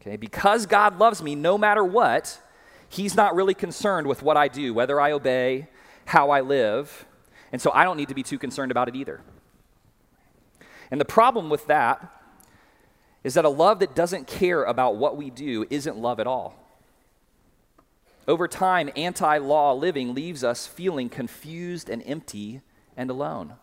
Okay, 0.00 0.16
because 0.16 0.64
God 0.64 0.98
loves 0.98 1.22
me 1.22 1.34
no 1.34 1.58
matter 1.58 1.84
what, 1.84 2.40
He's 2.88 3.14
not 3.14 3.34
really 3.34 3.54
concerned 3.54 4.06
with 4.06 4.22
what 4.22 4.36
I 4.36 4.48
do, 4.48 4.74
whether 4.74 5.00
I 5.00 5.12
obey, 5.12 5.68
how 6.06 6.30
I 6.30 6.40
live. 6.40 7.06
And 7.52 7.60
so 7.60 7.70
I 7.72 7.84
don't 7.84 7.96
need 7.96 8.08
to 8.08 8.14
be 8.14 8.22
too 8.22 8.38
concerned 8.38 8.70
about 8.70 8.88
it 8.88 8.96
either. 8.96 9.20
And 10.90 11.00
the 11.00 11.04
problem 11.04 11.50
with 11.50 11.66
that 11.66 12.10
is 13.22 13.34
that 13.34 13.44
a 13.44 13.48
love 13.48 13.78
that 13.78 13.94
doesn't 13.94 14.26
care 14.26 14.62
about 14.64 14.96
what 14.96 15.16
we 15.16 15.30
do 15.30 15.66
isn't 15.70 15.96
love 15.96 16.20
at 16.20 16.26
all. 16.26 16.54
Over 18.26 18.48
time, 18.48 18.90
anti 18.96 19.38
law 19.38 19.72
living 19.72 20.14
leaves 20.14 20.44
us 20.44 20.66
feeling 20.66 21.08
confused 21.08 21.88
and 21.88 22.02
empty 22.06 22.60
and 22.96 23.10
alone. 23.10 23.54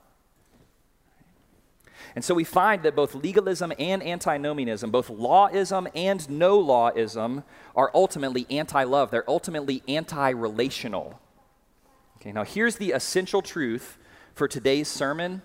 And 2.15 2.23
so 2.23 2.33
we 2.33 2.43
find 2.43 2.83
that 2.83 2.95
both 2.95 3.15
legalism 3.15 3.71
and 3.79 4.03
antinomianism, 4.03 4.91
both 4.91 5.09
lawism 5.09 5.87
and 5.95 6.29
no 6.29 6.59
lawism, 6.59 7.43
are 7.75 7.91
ultimately 7.93 8.45
anti 8.49 8.83
love. 8.83 9.11
They're 9.11 9.29
ultimately 9.29 9.83
anti 9.87 10.29
relational. 10.29 11.19
Okay, 12.17 12.31
now 12.31 12.43
here's 12.43 12.75
the 12.75 12.91
essential 12.91 13.41
truth 13.41 13.97
for 14.33 14.47
today's 14.47 14.87
sermon 14.87 15.41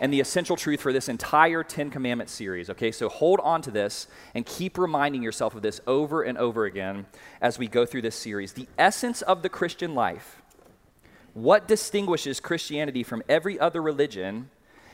and 0.00 0.12
the 0.12 0.20
essential 0.20 0.56
truth 0.56 0.80
for 0.80 0.92
this 0.92 1.08
entire 1.08 1.62
Ten 1.62 1.90
Commandments 1.90 2.32
series. 2.32 2.70
Okay, 2.70 2.90
so 2.90 3.08
hold 3.08 3.38
on 3.40 3.60
to 3.62 3.70
this 3.70 4.06
and 4.34 4.46
keep 4.46 4.78
reminding 4.78 5.22
yourself 5.22 5.54
of 5.54 5.62
this 5.62 5.80
over 5.86 6.22
and 6.22 6.38
over 6.38 6.64
again 6.64 7.06
as 7.40 7.58
we 7.58 7.68
go 7.68 7.84
through 7.84 8.02
this 8.02 8.16
series. 8.16 8.54
The 8.54 8.66
essence 8.78 9.20
of 9.22 9.42
the 9.42 9.48
Christian 9.48 9.94
life, 9.94 10.40
what 11.34 11.68
distinguishes 11.68 12.40
Christianity 12.40 13.02
from 13.02 13.22
every 13.28 13.60
other 13.60 13.82
religion, 13.82 14.50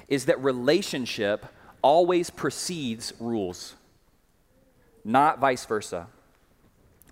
is 0.09 0.27
that 0.27 0.43
relationship 0.43 1.47
always 1.83 2.31
precedes 2.31 3.13
rules, 3.21 3.75
not 5.05 5.39
vice 5.39 5.65
versa. 5.65 6.07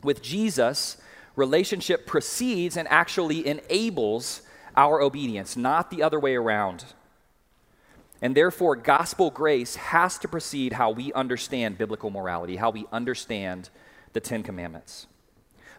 With 0.03 0.23
Jesus, 0.23 0.97
relationship 1.37 2.07
precedes 2.07 2.77
and 2.77 2.87
actually 2.89 3.47
enables 3.47 4.43
our 4.77 5.01
obedience, 5.01 5.57
not 5.57 5.91
the 5.91 6.03
other 6.03 6.21
way 6.21 6.35
around. 6.35 6.85
And 8.21 8.35
therefore, 8.35 8.77
gospel 8.77 9.31
grace 9.31 9.77
has 9.77 10.19
to 10.19 10.29
precede 10.29 10.75
how 10.75 10.91
we 10.91 11.13
understand 11.13 11.79
biblical 11.79 12.11
morality, 12.11 12.57
how 12.57 12.71
we 12.71 12.87
understand 12.93 13.71
the 14.13 14.21
Ten 14.21 14.43
Commandments. 14.43 15.07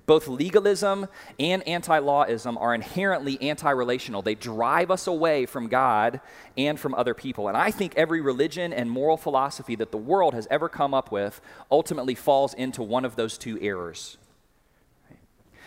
Both 0.06 0.28
legalism 0.28 1.08
and 1.40 1.68
anti 1.68 2.00
lawism 2.00 2.58
are 2.58 2.76
inherently 2.76 3.42
anti 3.42 3.70
relational. 3.72 4.22
They 4.22 4.36
drive 4.36 4.92
us 4.92 5.08
away 5.08 5.46
from 5.46 5.68
God 5.68 6.22
and 6.58 6.80
from 6.80 6.94
other 6.94 7.14
people. 7.14 7.48
And 7.48 7.58
I 7.58 7.72
think 7.72 7.96
every 7.96 8.22
religion 8.22 8.72
and 8.72 8.90
moral 8.90 9.18
philosophy 9.18 9.76
that 9.76 9.92
the 9.92 9.98
world 9.98 10.36
has 10.36 10.48
ever 10.52 10.70
come 10.70 10.94
up 10.94 11.12
with 11.12 11.42
ultimately 11.72 12.14
falls 12.14 12.54
into 12.54 12.84
one 12.84 13.04
of 13.04 13.16
those 13.16 13.38
two 13.38 13.58
errors. 13.62 14.18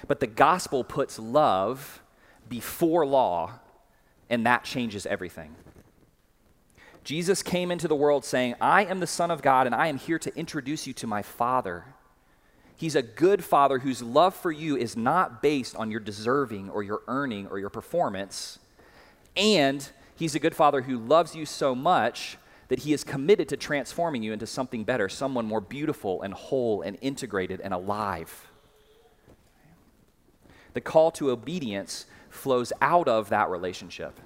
But 0.07 0.21
the 0.21 0.29
gospel 0.29 0.85
puts 0.85 1.19
love 1.19 2.01
before 2.49 3.05
law, 3.05 3.59
and 4.31 4.47
that 4.47 4.63
changes 4.63 5.05
everything. 5.07 5.57
Jesus 7.03 7.43
came 7.43 7.71
into 7.71 7.89
the 7.89 7.97
world 7.97 8.25
saying, 8.25 8.55
I 8.61 8.85
am 8.85 9.01
the 9.01 9.07
Son 9.07 9.31
of 9.31 9.43
God, 9.43 9.67
and 9.67 9.75
I 9.75 9.89
am 9.89 9.99
here 9.99 10.19
to 10.21 10.37
introduce 10.39 10.87
you 10.87 10.93
to 10.95 11.07
my 11.07 11.23
Father. 11.23 11.85
He's 12.79 12.95
a 12.95 13.03
good 13.03 13.43
father 13.43 13.81
whose 13.81 14.03
love 14.03 14.37
for 14.37 14.53
you 14.53 14.77
is 14.77 14.97
not 14.97 15.43
based 15.43 15.75
on 15.75 15.91
your 15.91 15.99
deserving 15.99 16.71
or 16.71 16.85
your 16.85 17.03
earning 17.09 17.49
or 17.49 17.59
your 17.59 17.71
performance. 17.71 18.61
And 19.37 19.91
he's 20.15 20.37
a 20.37 20.39
good 20.39 20.55
father 20.55 20.83
who 20.83 20.97
loves 20.97 21.35
you 21.35 21.45
so 21.45 21.75
much 21.75 22.39
that 22.69 22.79
he 22.81 22.93
is 22.93 23.03
committed 23.03 23.49
to 23.49 23.57
transforming 23.57 24.23
you 24.23 24.33
into 24.33 24.47
something 24.47 24.85
better, 24.85 25.09
someone 25.09 25.45
more 25.45 25.61
beautiful 25.61 26.23
and 26.23 26.33
whole 26.33 26.83
and 26.83 26.97
integrated 27.01 27.61
and 27.61 27.75
alive. 27.75 28.47
The 30.75 30.81
call 30.81 31.11
to 31.13 31.33
obedience 31.33 32.07
flows 32.31 32.73
out 32.81 33.09
of 33.09 33.29
that 33.31 33.51
relationship. 33.51 34.21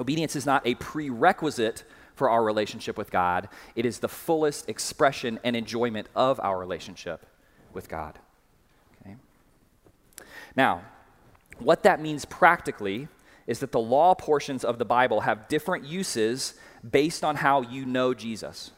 Obedience 0.00 0.34
is 0.34 0.44
not 0.44 0.66
a 0.66 0.74
prerequisite 0.74 1.84
for 2.16 2.30
our 2.30 2.42
relationship 2.42 2.98
with 2.98 3.12
God, 3.12 3.48
it 3.76 3.86
is 3.86 4.00
the 4.00 4.08
fullest 4.08 4.68
expression 4.68 5.38
and 5.44 5.54
enjoyment 5.54 6.08
of 6.16 6.40
our 6.40 6.58
relationship 6.58 7.24
with 7.78 7.88
God. 7.88 8.18
Okay? 9.00 9.14
Now, 10.56 10.82
what 11.60 11.84
that 11.84 12.00
means 12.00 12.24
practically 12.24 13.06
is 13.46 13.60
that 13.60 13.70
the 13.70 13.78
law 13.78 14.16
portions 14.16 14.64
of 14.64 14.80
the 14.80 14.84
Bible 14.84 15.20
have 15.20 15.46
different 15.46 15.84
uses 15.84 16.54
based 16.88 17.22
on 17.22 17.36
how 17.36 17.62
you 17.62 17.86
know 17.86 18.14
Jesus. 18.14 18.72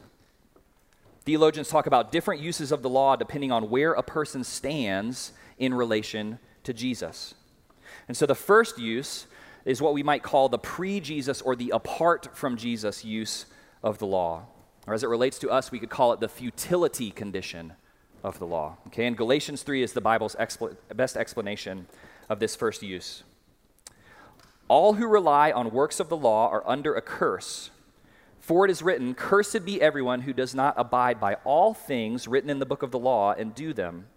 Theologians 1.25 1.67
talk 1.67 1.87
about 1.87 2.11
different 2.11 2.41
uses 2.41 2.71
of 2.71 2.83
the 2.83 2.89
law 2.89 3.15
depending 3.15 3.51
on 3.51 3.71
where 3.71 3.93
a 3.93 4.03
person 4.03 4.43
stands 4.43 5.33
in 5.57 5.73
relation 5.73 6.37
to 6.63 6.71
Jesus. 6.71 7.33
And 8.07 8.15
so 8.15 8.27
the 8.27 8.35
first 8.35 8.77
use 8.77 9.25
is 9.65 9.81
what 9.81 9.95
we 9.95 10.03
might 10.03 10.21
call 10.21 10.47
the 10.47 10.59
pre 10.59 10.99
Jesus 10.99 11.41
or 11.41 11.55
the 11.55 11.71
apart 11.71 12.29
from 12.37 12.55
Jesus 12.55 13.03
use 13.03 13.47
of 13.81 13.97
the 13.97 14.05
law. 14.05 14.45
Or 14.85 14.93
as 14.93 15.03
it 15.03 15.09
relates 15.09 15.39
to 15.39 15.49
us, 15.49 15.71
we 15.71 15.79
could 15.79 15.89
call 15.89 16.13
it 16.13 16.19
the 16.19 16.29
futility 16.29 17.09
condition 17.09 17.73
of 18.23 18.39
the 18.39 18.45
law. 18.45 18.77
Okay, 18.87 19.05
and 19.05 19.17
Galatians 19.17 19.63
3 19.63 19.83
is 19.83 19.93
the 19.93 20.01
Bible's 20.01 20.35
expl- 20.35 20.75
best 20.95 21.17
explanation 21.17 21.87
of 22.29 22.39
this 22.39 22.55
first 22.55 22.83
use. 22.83 23.23
All 24.67 24.93
who 24.93 25.07
rely 25.07 25.51
on 25.51 25.71
works 25.71 25.99
of 25.99 26.09
the 26.09 26.17
law 26.17 26.49
are 26.49 26.67
under 26.67 26.95
a 26.95 27.01
curse. 27.01 27.71
For 28.39 28.65
it 28.65 28.71
is 28.71 28.81
written, 28.81 29.13
Cursed 29.13 29.65
be 29.65 29.81
everyone 29.81 30.21
who 30.21 30.33
does 30.33 30.55
not 30.55 30.73
abide 30.77 31.19
by 31.19 31.35
all 31.43 31.73
things 31.73 32.27
written 32.27 32.49
in 32.49 32.59
the 32.59 32.65
book 32.65 32.81
of 32.81 32.91
the 32.91 32.99
law 32.99 33.33
and 33.33 33.53
do 33.53 33.73
them. 33.73 34.07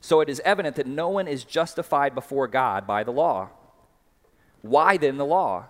So 0.00 0.20
it 0.20 0.28
is 0.28 0.40
evident 0.44 0.76
that 0.76 0.86
no 0.86 1.08
one 1.08 1.28
is 1.28 1.44
justified 1.44 2.14
before 2.14 2.48
God 2.48 2.86
by 2.86 3.04
the 3.04 3.12
law. 3.12 3.50
Why 4.62 4.96
then 4.96 5.16
the 5.16 5.26
law? 5.26 5.66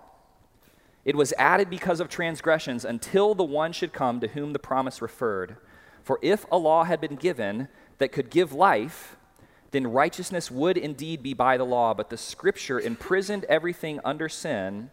It 1.05 1.15
was 1.15 1.33
added 1.37 1.69
because 1.69 1.99
of 1.99 2.07
transgressions 2.07 2.85
until 2.85 3.35
the 3.35 3.43
one 3.43 3.73
should 3.73 3.93
come 3.93 4.19
to 4.21 4.29
whom 4.29 4.53
the 4.53 4.59
promise 4.59 5.01
referred. 5.01 5.57
For 6.03 6.19
if 6.21 6.45
a 6.51 6.57
law 6.57 6.83
had 6.83 7.01
been 7.01 7.15
given 7.15 7.69
that 7.97 8.11
could 8.11 8.29
give 8.29 8.53
life, 8.53 9.15
then 9.71 9.87
righteousness 9.87 10.51
would 10.51 10.77
indeed 10.77 11.23
be 11.23 11.33
by 11.33 11.57
the 11.57 11.63
law, 11.63 11.93
but 11.93 12.09
the 12.09 12.17
scripture 12.17 12.79
imprisoned 12.79 13.45
everything 13.45 13.99
under 14.05 14.29
sin 14.29 14.91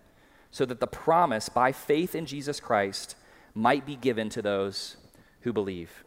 so 0.51 0.65
that 0.65 0.81
the 0.81 0.87
promise 0.87 1.49
by 1.49 1.73
faith 1.73 2.15
in 2.15 2.27
Jesus 2.27 2.61
Christ 2.61 3.17
might 3.55 3.85
be 3.85 3.97
given 3.97 4.29
to 4.31 4.41
those 4.41 4.97
who 5.43 5.53
believe. 5.53 6.05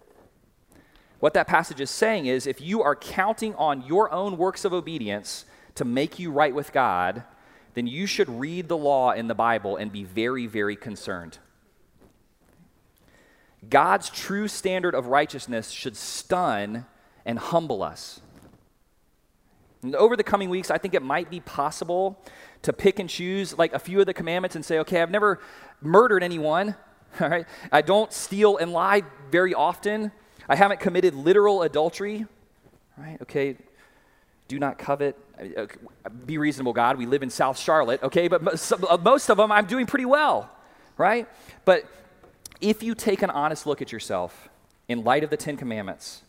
What 1.19 1.33
that 1.35 1.47
passage 1.47 1.79
is 1.79 1.89
saying 1.89 2.25
is 2.25 2.47
if 2.47 2.59
you 2.59 2.81
are 2.81 2.95
counting 2.95 3.55
on 3.55 3.83
your 3.83 4.11
own 4.11 4.37
works 4.37 4.65
of 4.65 4.73
obedience 4.73 5.45
to 5.75 5.85
make 5.85 6.19
you 6.19 6.31
right 6.31 6.53
with 6.53 6.73
God, 6.73 7.23
then 7.73 7.87
you 7.87 8.05
should 8.05 8.29
read 8.29 8.67
the 8.67 8.77
law 8.77 9.11
in 9.11 9.27
the 9.27 9.35
Bible 9.35 9.77
and 9.77 9.91
be 9.91 10.03
very, 10.03 10.47
very 10.47 10.75
concerned. 10.75 11.39
God's 13.69 14.09
true 14.09 14.47
standard 14.47 14.95
of 14.95 15.07
righteousness 15.07 15.69
should 15.69 15.95
stun 15.95 16.85
and 17.25 17.39
humble 17.39 17.83
us. 17.83 18.21
And 19.81 19.95
over 19.95 20.15
the 20.15 20.23
coming 20.23 20.49
weeks, 20.49 20.71
I 20.71 20.77
think 20.77 20.93
it 20.93 21.01
might 21.01 21.29
be 21.29 21.39
possible 21.41 22.19
to 22.61 22.73
pick 22.73 22.99
and 22.99 23.09
choose 23.09 23.57
like 23.57 23.73
a 23.73 23.79
few 23.79 23.99
of 23.99 24.05
the 24.05 24.13
commandments 24.13 24.55
and 24.55 24.63
say, 24.63 24.79
okay, 24.79 25.01
I've 25.01 25.11
never 25.11 25.39
murdered 25.81 26.23
anyone. 26.23 26.75
All 27.21 27.29
right. 27.29 27.45
I 27.71 27.81
don't 27.81 28.11
steal 28.11 28.57
and 28.57 28.71
lie 28.71 29.03
very 29.29 29.53
often. 29.53 30.11
I 30.47 30.55
haven't 30.55 30.79
committed 30.79 31.13
literal 31.13 31.61
adultery. 31.61 32.25
Right? 32.97 33.17
Okay. 33.21 33.57
Do 34.47 34.59
not 34.59 34.77
covet. 34.77 35.17
Be 36.25 36.37
reasonable, 36.37 36.73
God. 36.73 36.97
We 36.97 37.05
live 37.05 37.23
in 37.23 37.29
South 37.29 37.57
Charlotte, 37.57 38.03
okay? 38.03 38.27
But 38.27 38.71
uh, 38.71 38.97
most 38.97 39.29
of 39.29 39.37
them 39.37 39.51
I'm 39.51 39.65
doing 39.65 39.85
pretty 39.85 40.05
well, 40.05 40.49
right? 40.97 41.27
But 41.65 41.85
if 42.63 42.81
you 42.81 42.95
take 42.95 43.21
an 43.21 43.29
honest 43.29 43.67
look 43.67 43.81
at 43.81 43.91
yourself 43.91 44.49
in 44.87 45.03
light 45.03 45.23
of 45.23 45.29
the 45.29 45.37
Ten 45.37 45.57
Commandments, 45.57 46.23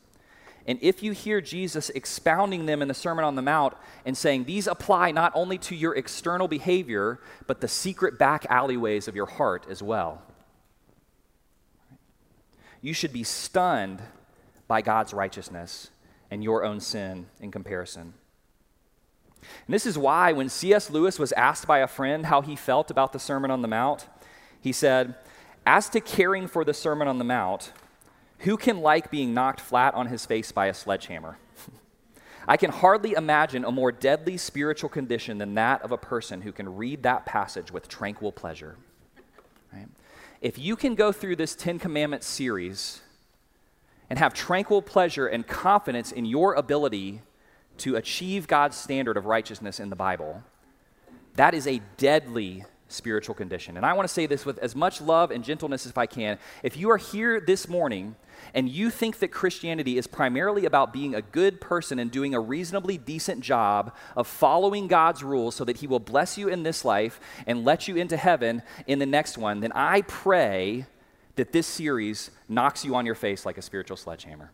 and 0.66 0.78
if 0.82 1.02
you 1.02 1.12
hear 1.12 1.40
Jesus 1.40 1.90
expounding 1.90 2.66
them 2.66 2.82
in 2.82 2.88
the 2.88 2.94
Sermon 2.94 3.24
on 3.24 3.36
the 3.36 3.42
Mount 3.42 3.74
and 4.04 4.16
saying 4.16 4.44
these 4.44 4.66
apply 4.66 5.12
not 5.12 5.30
only 5.34 5.58
to 5.58 5.76
your 5.76 5.94
external 5.94 6.48
behavior, 6.48 7.20
but 7.46 7.60
the 7.60 7.68
secret 7.68 8.18
back 8.18 8.46
alleyways 8.48 9.06
of 9.06 9.14
your 9.14 9.26
heart 9.26 9.66
as 9.70 9.82
well, 9.82 10.22
you 12.80 12.92
should 12.92 13.12
be 13.12 13.22
stunned 13.22 14.02
by 14.66 14.82
God's 14.82 15.14
righteousness 15.14 15.90
and 16.30 16.42
your 16.42 16.64
own 16.64 16.80
sin 16.80 17.26
in 17.40 17.50
comparison. 17.50 18.14
And 19.66 19.74
this 19.74 19.86
is 19.86 19.96
why, 19.96 20.32
when 20.32 20.48
C.S. 20.48 20.90
Lewis 20.90 21.18
was 21.18 21.32
asked 21.32 21.66
by 21.66 21.78
a 21.78 21.86
friend 21.86 22.26
how 22.26 22.40
he 22.40 22.56
felt 22.56 22.90
about 22.90 23.12
the 23.12 23.18
Sermon 23.18 23.50
on 23.50 23.62
the 23.62 23.68
Mount, 23.68 24.06
he 24.60 24.72
said, 24.72 25.14
As 25.66 25.88
to 25.90 26.00
caring 26.00 26.46
for 26.46 26.64
the 26.64 26.74
Sermon 26.74 27.08
on 27.08 27.18
the 27.18 27.24
Mount, 27.24 27.72
who 28.40 28.56
can 28.56 28.80
like 28.80 29.10
being 29.10 29.32
knocked 29.32 29.60
flat 29.60 29.94
on 29.94 30.08
his 30.08 30.26
face 30.26 30.52
by 30.52 30.66
a 30.66 30.74
sledgehammer? 30.74 31.38
I 32.48 32.58
can 32.58 32.70
hardly 32.70 33.12
imagine 33.12 33.64
a 33.64 33.72
more 33.72 33.90
deadly 33.90 34.36
spiritual 34.36 34.90
condition 34.90 35.38
than 35.38 35.54
that 35.54 35.80
of 35.82 35.92
a 35.92 35.96
person 35.96 36.42
who 36.42 36.52
can 36.52 36.76
read 36.76 37.02
that 37.04 37.24
passage 37.24 37.72
with 37.72 37.88
tranquil 37.88 38.32
pleasure. 38.32 38.76
Right? 39.72 39.88
If 40.42 40.58
you 40.58 40.76
can 40.76 40.94
go 40.94 41.10
through 41.10 41.36
this 41.36 41.54
Ten 41.54 41.78
Commandments 41.78 42.26
series 42.26 43.00
and 44.10 44.18
have 44.18 44.34
tranquil 44.34 44.82
pleasure 44.82 45.26
and 45.26 45.46
confidence 45.46 46.12
in 46.12 46.26
your 46.26 46.52
ability 46.52 47.22
to 47.78 47.96
achieve 47.96 48.46
God's 48.46 48.76
standard 48.76 49.16
of 49.16 49.24
righteousness 49.24 49.80
in 49.80 49.88
the 49.88 49.96
Bible, 49.96 50.42
that 51.36 51.54
is 51.54 51.66
a 51.66 51.80
deadly 51.96 52.66
spiritual 52.94 53.34
condition. 53.34 53.76
And 53.76 53.84
I 53.84 53.92
want 53.92 54.08
to 54.08 54.12
say 54.12 54.26
this 54.26 54.46
with 54.46 54.58
as 54.58 54.74
much 54.74 55.00
love 55.00 55.30
and 55.30 55.44
gentleness 55.44 55.86
as 55.86 55.92
I 55.96 56.06
can. 56.06 56.38
If 56.62 56.76
you 56.76 56.90
are 56.90 56.96
here 56.96 57.40
this 57.40 57.68
morning 57.68 58.16
and 58.54 58.68
you 58.68 58.90
think 58.90 59.18
that 59.18 59.28
Christianity 59.28 59.98
is 59.98 60.06
primarily 60.06 60.64
about 60.64 60.92
being 60.92 61.14
a 61.14 61.22
good 61.22 61.60
person 61.60 61.98
and 61.98 62.10
doing 62.10 62.34
a 62.34 62.40
reasonably 62.40 62.98
decent 62.98 63.40
job 63.40 63.94
of 64.16 64.26
following 64.26 64.86
God's 64.86 65.22
rules 65.22 65.54
so 65.54 65.64
that 65.64 65.78
He 65.78 65.86
will 65.86 66.00
bless 66.00 66.38
you 66.38 66.48
in 66.48 66.62
this 66.62 66.84
life 66.84 67.20
and 67.46 67.64
let 67.64 67.88
you 67.88 67.96
into 67.96 68.16
heaven 68.16 68.62
in 68.86 68.98
the 68.98 69.06
next 69.06 69.38
one, 69.38 69.60
then 69.60 69.72
I 69.72 70.02
pray 70.02 70.86
that 71.36 71.52
this 71.52 71.66
series 71.66 72.30
knocks 72.48 72.84
you 72.84 72.94
on 72.94 73.06
your 73.06 73.14
face 73.14 73.44
like 73.44 73.58
a 73.58 73.62
spiritual 73.62 73.96
sledgehammer. 73.96 74.52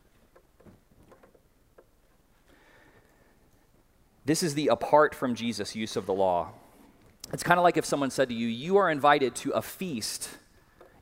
This 4.25 4.43
is 4.43 4.55
the 4.55 4.69
apart 4.69 5.15
from 5.15 5.35
Jesus 5.35 5.75
use 5.75 5.97
of 5.97 6.07
the 6.07 6.15
law. 6.15 6.53
It's 7.33 7.43
kind 7.43 7.59
of 7.59 7.65
like 7.65 7.77
if 7.77 7.85
someone 7.85 8.11
said 8.11 8.29
to 8.29 8.35
you, 8.35 8.47
You 8.47 8.77
are 8.77 8.91
invited 8.91 9.35
to 9.37 9.51
a 9.53 9.63
feast 9.63 10.31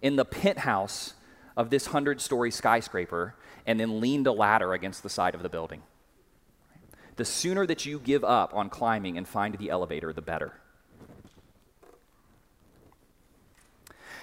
in 0.02 0.16
the 0.16 0.25
penthouse 0.25 1.14
of 1.56 1.70
this 1.70 1.87
100 1.87 2.20
story 2.20 2.50
skyscraper, 2.50 3.35
and 3.66 3.80
then 3.80 4.00
leaned 4.00 4.26
a 4.26 4.32
ladder 4.32 4.73
against 4.73 5.02
the 5.02 5.08
side 5.08 5.35
of 5.35 5.42
the 5.42 5.49
building. 5.49 5.82
The 7.16 7.25
sooner 7.25 7.66
that 7.66 7.85
you 7.85 7.99
give 7.99 8.23
up 8.23 8.54
on 8.54 8.70
climbing 8.70 9.18
and 9.18 9.26
find 9.26 9.54
the 9.58 9.70
elevator, 9.70 10.12
the 10.12 10.23
better. 10.23 10.52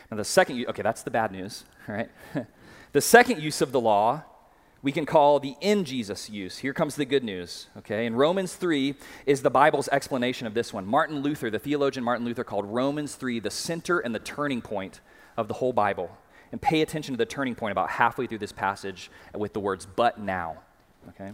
Now, 0.09 0.17
the 0.17 0.23
second, 0.23 0.65
okay, 0.67 0.81
that's 0.81 1.03
the 1.03 1.11
bad 1.11 1.31
news, 1.31 1.65
right? 1.87 2.09
the 2.93 3.01
second 3.01 3.41
use 3.41 3.61
of 3.61 3.71
the 3.71 3.81
law 3.81 4.23
we 4.85 4.91
can 4.91 5.07
call 5.07 5.39
the 5.39 5.55
in 5.61 5.83
Jesus 5.83 6.29
use. 6.29 6.59
Here 6.59 6.71
comes 6.71 6.95
the 6.95 7.05
good 7.05 7.23
news, 7.23 7.69
okay? 7.75 8.05
And 8.05 8.15
Romans 8.15 8.53
3 8.53 8.93
is 9.25 9.41
the 9.41 9.49
Bible's 9.49 9.87
explanation 9.87 10.45
of 10.45 10.53
this 10.53 10.71
one. 10.71 10.85
Martin 10.85 11.21
Luther, 11.23 11.49
the 11.49 11.57
theologian 11.57 12.03
Martin 12.03 12.23
Luther, 12.23 12.43
called 12.43 12.65
Romans 12.67 13.15
3 13.15 13.39
the 13.39 13.49
center 13.49 13.97
and 13.97 14.13
the 14.13 14.19
turning 14.19 14.61
point 14.61 15.01
of 15.37 15.47
the 15.47 15.55
whole 15.55 15.73
Bible. 15.73 16.15
And 16.51 16.61
pay 16.61 16.83
attention 16.83 17.15
to 17.15 17.17
the 17.17 17.25
turning 17.25 17.55
point 17.55 17.71
about 17.71 17.89
halfway 17.89 18.27
through 18.27 18.37
this 18.37 18.51
passage 18.51 19.09
with 19.33 19.53
the 19.53 19.59
words, 19.59 19.87
but 19.87 20.19
now, 20.19 20.57
okay? 21.09 21.31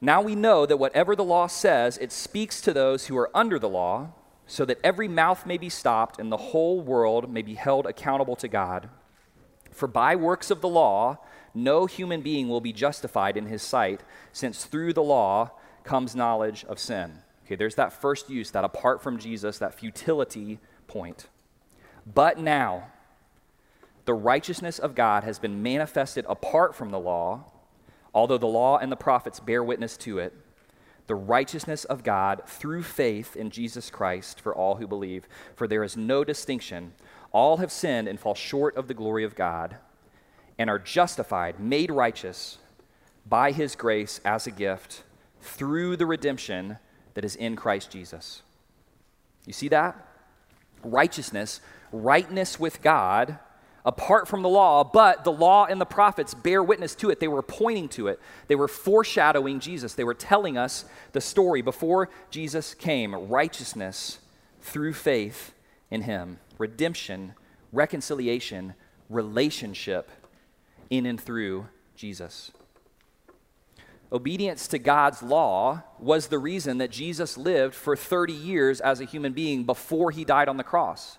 Now 0.00 0.22
we 0.22 0.34
know 0.34 0.64
that 0.64 0.78
whatever 0.78 1.14
the 1.14 1.22
law 1.22 1.48
says, 1.48 1.98
it 1.98 2.12
speaks 2.12 2.62
to 2.62 2.72
those 2.72 3.08
who 3.08 3.18
are 3.18 3.30
under 3.34 3.58
the 3.58 3.68
law, 3.68 4.12
so 4.46 4.64
that 4.64 4.80
every 4.82 5.06
mouth 5.06 5.44
may 5.44 5.58
be 5.58 5.68
stopped 5.68 6.18
and 6.18 6.32
the 6.32 6.38
whole 6.38 6.80
world 6.80 7.30
may 7.30 7.42
be 7.42 7.56
held 7.56 7.84
accountable 7.84 8.36
to 8.36 8.48
God. 8.48 8.88
For 9.70 9.86
by 9.86 10.16
works 10.16 10.50
of 10.50 10.62
the 10.62 10.68
law, 10.68 11.18
no 11.54 11.86
human 11.86 12.20
being 12.20 12.48
will 12.48 12.60
be 12.60 12.72
justified 12.72 13.36
in 13.36 13.46
his 13.46 13.62
sight, 13.62 14.02
since 14.32 14.64
through 14.64 14.92
the 14.92 15.02
law 15.02 15.50
comes 15.84 16.14
knowledge 16.14 16.64
of 16.64 16.78
sin. 16.78 17.22
Okay, 17.46 17.56
there's 17.56 17.76
that 17.76 17.92
first 17.92 18.28
use, 18.28 18.50
that 18.50 18.64
apart 18.64 19.02
from 19.02 19.18
Jesus, 19.18 19.58
that 19.58 19.74
futility 19.74 20.58
point. 20.86 21.28
But 22.06 22.38
now, 22.38 22.88
the 24.04 24.14
righteousness 24.14 24.78
of 24.78 24.94
God 24.94 25.24
has 25.24 25.38
been 25.38 25.62
manifested 25.62 26.24
apart 26.28 26.74
from 26.74 26.90
the 26.90 26.98
law, 26.98 27.44
although 28.14 28.38
the 28.38 28.46
law 28.46 28.78
and 28.78 28.92
the 28.92 28.96
prophets 28.96 29.40
bear 29.40 29.62
witness 29.62 29.96
to 29.98 30.18
it. 30.18 30.34
The 31.06 31.14
righteousness 31.14 31.84
of 31.86 32.04
God 32.04 32.42
through 32.46 32.82
faith 32.82 33.34
in 33.34 33.48
Jesus 33.48 33.88
Christ 33.88 34.40
for 34.40 34.54
all 34.54 34.74
who 34.74 34.86
believe. 34.86 35.26
For 35.54 35.66
there 35.66 35.82
is 35.82 35.96
no 35.96 36.22
distinction. 36.22 36.92
All 37.32 37.58
have 37.58 37.72
sinned 37.72 38.08
and 38.08 38.20
fall 38.20 38.34
short 38.34 38.76
of 38.76 38.88
the 38.88 38.94
glory 38.94 39.24
of 39.24 39.34
God 39.34 39.76
and 40.58 40.68
are 40.68 40.78
justified, 40.78 41.60
made 41.60 41.90
righteous 41.90 42.58
by 43.26 43.52
his 43.52 43.76
grace 43.76 44.20
as 44.24 44.46
a 44.46 44.50
gift 44.50 45.04
through 45.40 45.96
the 45.96 46.06
redemption 46.06 46.78
that 47.14 47.24
is 47.24 47.36
in 47.36 47.56
Christ 47.56 47.90
Jesus. 47.90 48.42
You 49.46 49.52
see 49.52 49.68
that? 49.68 49.96
Righteousness, 50.82 51.60
rightness 51.92 52.58
with 52.58 52.82
God 52.82 53.38
apart 53.84 54.28
from 54.28 54.42
the 54.42 54.48
law, 54.48 54.84
but 54.84 55.24
the 55.24 55.32
law 55.32 55.64
and 55.64 55.80
the 55.80 55.86
prophets 55.86 56.34
bear 56.34 56.62
witness 56.62 56.94
to 56.96 57.08
it. 57.08 57.20
They 57.20 57.28
were 57.28 57.42
pointing 57.42 57.88
to 57.90 58.08
it, 58.08 58.20
they 58.46 58.54
were 58.54 58.68
foreshadowing 58.68 59.60
Jesus. 59.60 59.94
They 59.94 60.04
were 60.04 60.14
telling 60.14 60.58
us 60.58 60.84
the 61.12 61.20
story 61.20 61.62
before 61.62 62.10
Jesus 62.30 62.74
came 62.74 63.14
righteousness 63.14 64.18
through 64.60 64.92
faith 64.92 65.54
in 65.90 66.02
him, 66.02 66.38
redemption, 66.58 67.34
reconciliation, 67.72 68.74
relationship 69.08 70.10
in 70.90 71.06
and 71.06 71.20
through 71.20 71.68
Jesus. 71.94 72.52
Obedience 74.10 74.68
to 74.68 74.78
God's 74.78 75.22
law 75.22 75.82
was 75.98 76.28
the 76.28 76.38
reason 76.38 76.78
that 76.78 76.90
Jesus 76.90 77.36
lived 77.36 77.74
for 77.74 77.94
30 77.94 78.32
years 78.32 78.80
as 78.80 79.00
a 79.00 79.04
human 79.04 79.32
being 79.34 79.64
before 79.64 80.10
he 80.10 80.24
died 80.24 80.48
on 80.48 80.56
the 80.56 80.64
cross. 80.64 81.18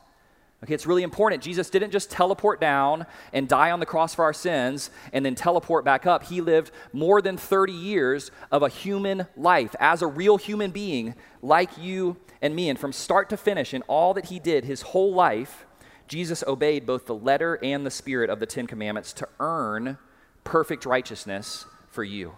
Okay, 0.64 0.74
it's 0.74 0.88
really 0.88 1.04
important. 1.04 1.42
Jesus 1.42 1.70
didn't 1.70 1.92
just 1.92 2.12
teleport 2.12 2.60
down 2.60 3.06
and 3.32 3.48
die 3.48 3.72
on 3.72 3.80
the 3.80 3.86
cross 3.86 4.14
for 4.14 4.26
our 4.26 4.34
sins 4.34 4.90
and 5.14 5.26
then 5.26 5.36
teleport 5.36 5.86
back 5.86 6.06
up. 6.06 6.24
He 6.24 6.42
lived 6.42 6.72
more 6.92 7.22
than 7.22 7.38
30 7.38 7.72
years 7.72 8.32
of 8.52 8.62
a 8.62 8.70
human 8.70 9.28
life 9.38 9.74
as 9.80 10.02
a 10.02 10.08
real 10.08 10.38
human 10.38 10.72
being 10.72 11.16
like 11.42 11.78
you 11.78 12.18
and 12.42 12.56
me. 12.56 12.70
And 12.70 12.78
from 12.78 12.92
start 12.92 13.30
to 13.30 13.38
finish, 13.38 13.74
in 13.74 13.84
all 13.84 14.14
that 14.16 14.26
he 14.26 14.40
did, 14.40 14.66
his 14.66 14.82
whole 14.82 15.14
life, 15.14 15.66
Jesus 16.10 16.44
obeyed 16.48 16.88
both 16.88 17.06
the 17.06 17.14
letter 17.14 17.60
and 17.62 17.86
the 17.86 17.92
spirit 17.92 18.32
of 18.32 18.40
the 18.40 18.48
Ten 18.48 18.66
Commandments 18.66 19.14
to 19.14 19.30
earn 19.40 20.00
perfect 20.44 20.86
righteousness 20.86 21.66
for 21.88 22.04
you. 22.04 22.34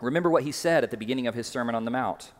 Remember 0.00 0.30
what 0.30 0.44
he 0.44 0.50
said 0.50 0.82
at 0.82 0.90
the 0.90 0.96
beginning 0.96 1.26
of 1.26 1.34
his 1.34 1.46
Sermon 1.46 1.74
on 1.74 1.84
the 1.84 1.90
Mount. 1.90 2.32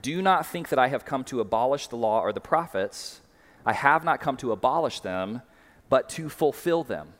Do 0.00 0.22
not 0.22 0.46
think 0.46 0.70
that 0.70 0.78
I 0.78 0.88
have 0.88 1.04
come 1.04 1.22
to 1.24 1.40
abolish 1.40 1.88
the 1.88 1.96
law 1.96 2.22
or 2.22 2.32
the 2.32 2.40
prophets. 2.40 3.20
I 3.66 3.74
have 3.74 4.04
not 4.04 4.20
come 4.20 4.38
to 4.38 4.52
abolish 4.52 5.00
them, 5.00 5.42
but 5.90 6.08
to 6.10 6.30
fulfill 6.30 6.82
them. 6.82 7.12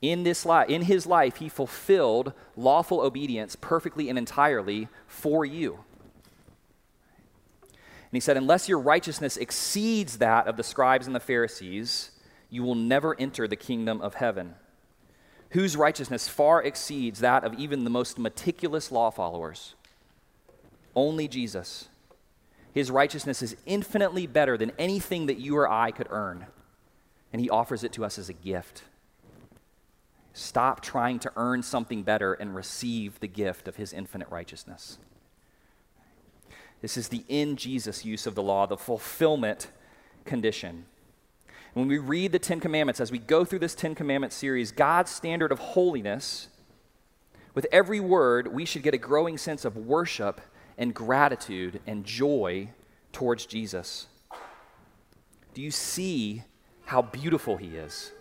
In, 0.00 0.22
this 0.22 0.46
li- 0.46 0.64
in 0.66 0.82
his 0.82 1.06
life, 1.06 1.36
he 1.36 1.50
fulfilled 1.50 2.32
lawful 2.56 3.02
obedience 3.02 3.54
perfectly 3.54 4.08
and 4.08 4.16
entirely 4.16 4.88
for 5.06 5.44
you. 5.44 5.84
And 8.14 8.16
he 8.16 8.20
said, 8.24 8.36
Unless 8.36 8.68
your 8.68 8.78
righteousness 8.78 9.36
exceeds 9.36 10.18
that 10.18 10.46
of 10.46 10.56
the 10.56 10.62
scribes 10.62 11.08
and 11.08 11.16
the 11.16 11.18
Pharisees, 11.18 12.12
you 12.48 12.62
will 12.62 12.76
never 12.76 13.18
enter 13.18 13.48
the 13.48 13.56
kingdom 13.56 14.00
of 14.00 14.14
heaven. 14.14 14.54
Whose 15.50 15.76
righteousness 15.76 16.28
far 16.28 16.62
exceeds 16.62 17.18
that 17.18 17.42
of 17.42 17.54
even 17.54 17.82
the 17.82 17.90
most 17.90 18.16
meticulous 18.16 18.92
law 18.92 19.10
followers. 19.10 19.74
Only 20.94 21.26
Jesus. 21.26 21.88
His 22.72 22.88
righteousness 22.88 23.42
is 23.42 23.56
infinitely 23.66 24.28
better 24.28 24.56
than 24.56 24.70
anything 24.78 25.26
that 25.26 25.40
you 25.40 25.56
or 25.56 25.68
I 25.68 25.90
could 25.90 26.06
earn, 26.08 26.46
and 27.32 27.42
He 27.42 27.50
offers 27.50 27.82
it 27.82 27.92
to 27.94 28.04
us 28.04 28.16
as 28.16 28.28
a 28.28 28.32
gift. 28.32 28.84
Stop 30.32 30.82
trying 30.82 31.18
to 31.18 31.32
earn 31.34 31.64
something 31.64 32.04
better 32.04 32.32
and 32.34 32.54
receive 32.54 33.18
the 33.18 33.26
gift 33.26 33.66
of 33.66 33.74
His 33.74 33.92
infinite 33.92 34.28
righteousness. 34.30 34.98
This 36.84 36.98
is 36.98 37.08
the 37.08 37.24
in 37.30 37.56
Jesus 37.56 38.04
use 38.04 38.26
of 38.26 38.34
the 38.34 38.42
law, 38.42 38.66
the 38.66 38.76
fulfillment 38.76 39.68
condition. 40.26 40.84
When 41.72 41.88
we 41.88 41.96
read 41.96 42.30
the 42.30 42.38
Ten 42.38 42.60
Commandments, 42.60 43.00
as 43.00 43.10
we 43.10 43.18
go 43.18 43.42
through 43.42 43.60
this 43.60 43.74
Ten 43.74 43.94
Commandments 43.94 44.36
series, 44.36 44.70
God's 44.70 45.10
standard 45.10 45.50
of 45.50 45.58
holiness, 45.58 46.48
with 47.54 47.66
every 47.72 48.00
word, 48.00 48.48
we 48.48 48.66
should 48.66 48.82
get 48.82 48.92
a 48.92 48.98
growing 48.98 49.38
sense 49.38 49.64
of 49.64 49.78
worship 49.78 50.42
and 50.76 50.92
gratitude 50.92 51.80
and 51.86 52.04
joy 52.04 52.68
towards 53.14 53.46
Jesus. 53.46 54.06
Do 55.54 55.62
you 55.62 55.70
see 55.70 56.42
how 56.84 57.00
beautiful 57.00 57.56
he 57.56 57.78
is? 57.78 58.12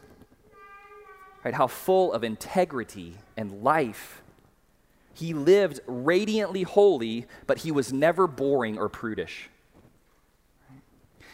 Right, 1.43 1.53
how 1.53 1.67
full 1.67 2.13
of 2.13 2.23
integrity 2.23 3.15
and 3.35 3.61
life. 3.61 4.22
He 5.13 5.33
lived 5.33 5.79
radiantly 5.85 6.63
holy, 6.63 7.27
but 7.45 7.59
he 7.59 7.71
was 7.71 7.93
never 7.93 8.27
boring 8.27 8.77
or 8.77 8.89
prudish. 8.89 9.49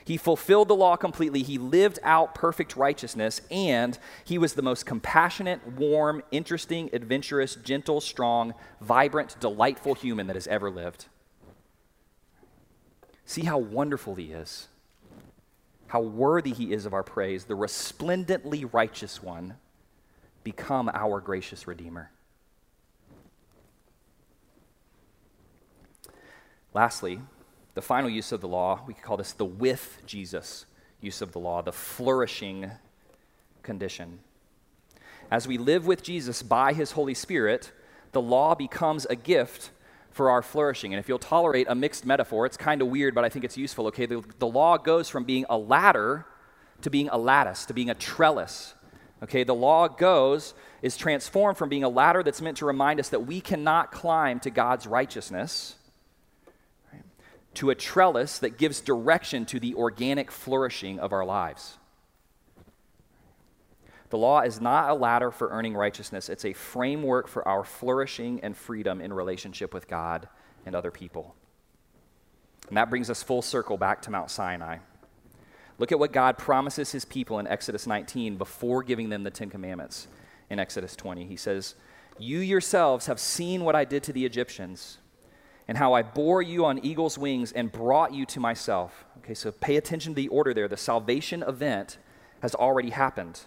He 0.04 0.18
fulfilled 0.18 0.70
the 0.70 0.76
law 0.76 0.96
completely. 0.96 1.44
He 1.44 1.60
lived 1.60 2.00
out 2.02 2.34
perfect 2.34 2.76
righteousness, 2.76 3.42
and 3.52 3.98
he 4.26 4.40
was 4.40 4.56
the 4.56 4.64
most 4.64 4.86
compassionate, 4.88 5.66
warm, 5.74 6.24
interesting, 6.32 6.90
adventurous, 6.94 7.54
gentle, 7.54 8.02
strong, 8.02 8.56
vibrant, 8.82 9.40
delightful 9.40 9.94
human 9.94 10.26
that 10.26 10.36
has 10.36 10.48
ever 10.48 10.72
lived. 10.72 11.06
See 13.24 13.44
how 13.44 13.60
wonderful 13.60 14.16
he 14.16 14.32
is, 14.32 14.68
how 15.88 16.02
worthy 16.02 16.54
he 16.54 16.74
is 16.74 16.88
of 16.88 16.94
our 16.96 17.04
praise, 17.04 17.46
the 17.46 17.54
resplendently 17.54 18.66
righteous 18.66 19.22
one. 19.22 19.58
Become 20.44 20.90
our 20.92 21.22
gracious 21.22 21.68
Redeemer. 21.68 22.10
Lastly, 26.74 27.20
the 27.74 27.82
final 27.82 28.10
use 28.10 28.32
of 28.32 28.42
the 28.42 28.48
law, 28.48 28.82
we 28.86 28.94
could 28.94 29.04
call 29.04 29.18
this 29.18 29.34
the 29.34 29.46
with 29.46 30.02
Jesus 30.06 30.66
use 31.02 31.22
of 31.22 31.32
the 31.32 31.40
law, 31.40 31.62
the 31.62 31.72
flourishing 31.72 32.72
condition. 33.64 34.20
As 35.32 35.48
we 35.48 35.58
live 35.58 35.86
with 35.86 36.04
Jesus 36.04 36.42
by 36.42 36.74
his 36.74 36.92
Holy 36.92 37.14
Spirit, 37.14 37.72
the 38.12 38.22
law 38.22 38.56
becomes 38.56 39.06
a 39.06 39.16
gift 39.16 39.72
for 40.12 40.30
our 40.30 40.42
flourishing. 40.42 40.94
And 40.94 41.00
if 41.00 41.08
you'll 41.08 41.20
tolerate 41.20 41.68
a 41.70 41.76
mixed 41.76 42.06
metaphor, 42.06 42.46
it's 42.46 42.58
kind 42.58 42.82
of 42.82 42.88
weird, 42.88 43.14
but 43.14 43.24
I 43.24 43.30
think 43.30 43.46
it's 43.46 43.58
useful. 43.58 43.88
Okay, 43.88 44.06
the, 44.06 44.24
the 44.40 44.48
law 44.48 44.78
goes 44.78 45.08
from 45.08 45.24
being 45.24 45.46
a 45.50 45.58
ladder 45.58 46.26
to 46.82 46.90
being 46.90 47.10
a 47.10 47.18
lattice, 47.18 47.66
to 47.66 47.74
being 47.74 47.90
a 47.90 47.96
trellis. 47.96 48.74
Okay, 49.22 49.44
the 49.44 49.56
law 49.56 49.88
goes, 49.88 50.54
is 50.82 50.98
transformed 50.98 51.58
from 51.58 51.70
being 51.70 51.84
a 51.84 51.90
ladder 51.90 52.24
that's 52.24 52.42
meant 52.42 52.58
to 52.58 52.66
remind 52.66 53.00
us 53.00 53.10
that 53.10 53.26
we 53.26 53.42
cannot 53.42 53.92
climb 53.92 54.40
to 54.42 54.50
God's 54.50 54.88
righteousness 54.88 55.76
to 57.60 57.70
a 57.70 57.76
trellis 57.76 58.40
that 58.40 58.58
gives 58.58 58.80
direction 58.80 59.46
to 59.46 59.60
the 59.60 59.76
organic 59.76 60.32
flourishing 60.32 60.98
of 60.98 61.12
our 61.12 61.26
lives. 61.26 61.78
The 64.12 64.18
law 64.18 64.40
is 64.40 64.62
not 64.62 64.90
a 64.90 64.94
ladder 64.94 65.30
for 65.30 65.50
earning 65.50 65.76
righteousness, 65.76 66.30
it's 66.30 66.46
a 66.46 66.54
framework 66.54 67.28
for 67.28 67.46
our 67.46 67.66
flourishing 67.66 68.40
and 68.44 68.56
freedom 68.56 69.02
in 69.02 69.12
relationship 69.12 69.74
with 69.74 69.90
God 69.90 70.30
and 70.66 70.74
other 70.74 70.90
people. 70.90 71.36
And 72.70 72.78
that 72.78 72.90
brings 72.90 73.10
us 73.10 73.24
full 73.24 73.42
circle 73.42 73.78
back 73.78 74.04
to 74.04 74.12
Mount 74.12 74.32
Sinai. 74.32 74.78
Look 75.80 75.92
at 75.92 76.00
what 76.00 76.14
God 76.14 76.38
promises 76.38 76.94
his 76.94 77.04
people 77.04 77.40
in 77.40 77.48
Exodus 77.48 77.86
19 77.86 78.38
before 78.38 78.84
giving 78.84 79.10
them 79.10 79.24
the 79.24 79.32
Ten 79.32 79.50
Commandments 79.50 80.08
in 80.50 80.60
Exodus 80.60 80.96
20. 80.96 81.26
He 81.26 81.36
says, 81.36 81.76
You 82.18 82.40
yourselves 82.40 83.08
have 83.08 83.20
seen 83.20 83.66
what 83.66 83.76
I 83.76 83.84
did 83.84 84.04
to 84.04 84.14
the 84.14 84.26
Egyptians 84.26 85.00
and 85.70 85.78
how 85.78 85.94
I 85.94 86.02
bore 86.02 86.42
you 86.42 86.66
on 86.66 86.84
eagle's 86.84 87.16
wings 87.16 87.52
and 87.52 87.72
brought 87.72 88.12
you 88.12 88.26
to 88.26 88.40
myself. 88.40 89.06
Okay, 89.20 89.36
so 89.36 89.52
pay 89.52 89.76
attention 89.76 90.14
to 90.14 90.16
the 90.16 90.28
order 90.30 90.52
there. 90.52 90.68
The 90.68 90.76
salvation 90.76 91.44
event 91.44 92.00
has 92.42 92.56
already 92.56 92.90
happened, 92.90 93.42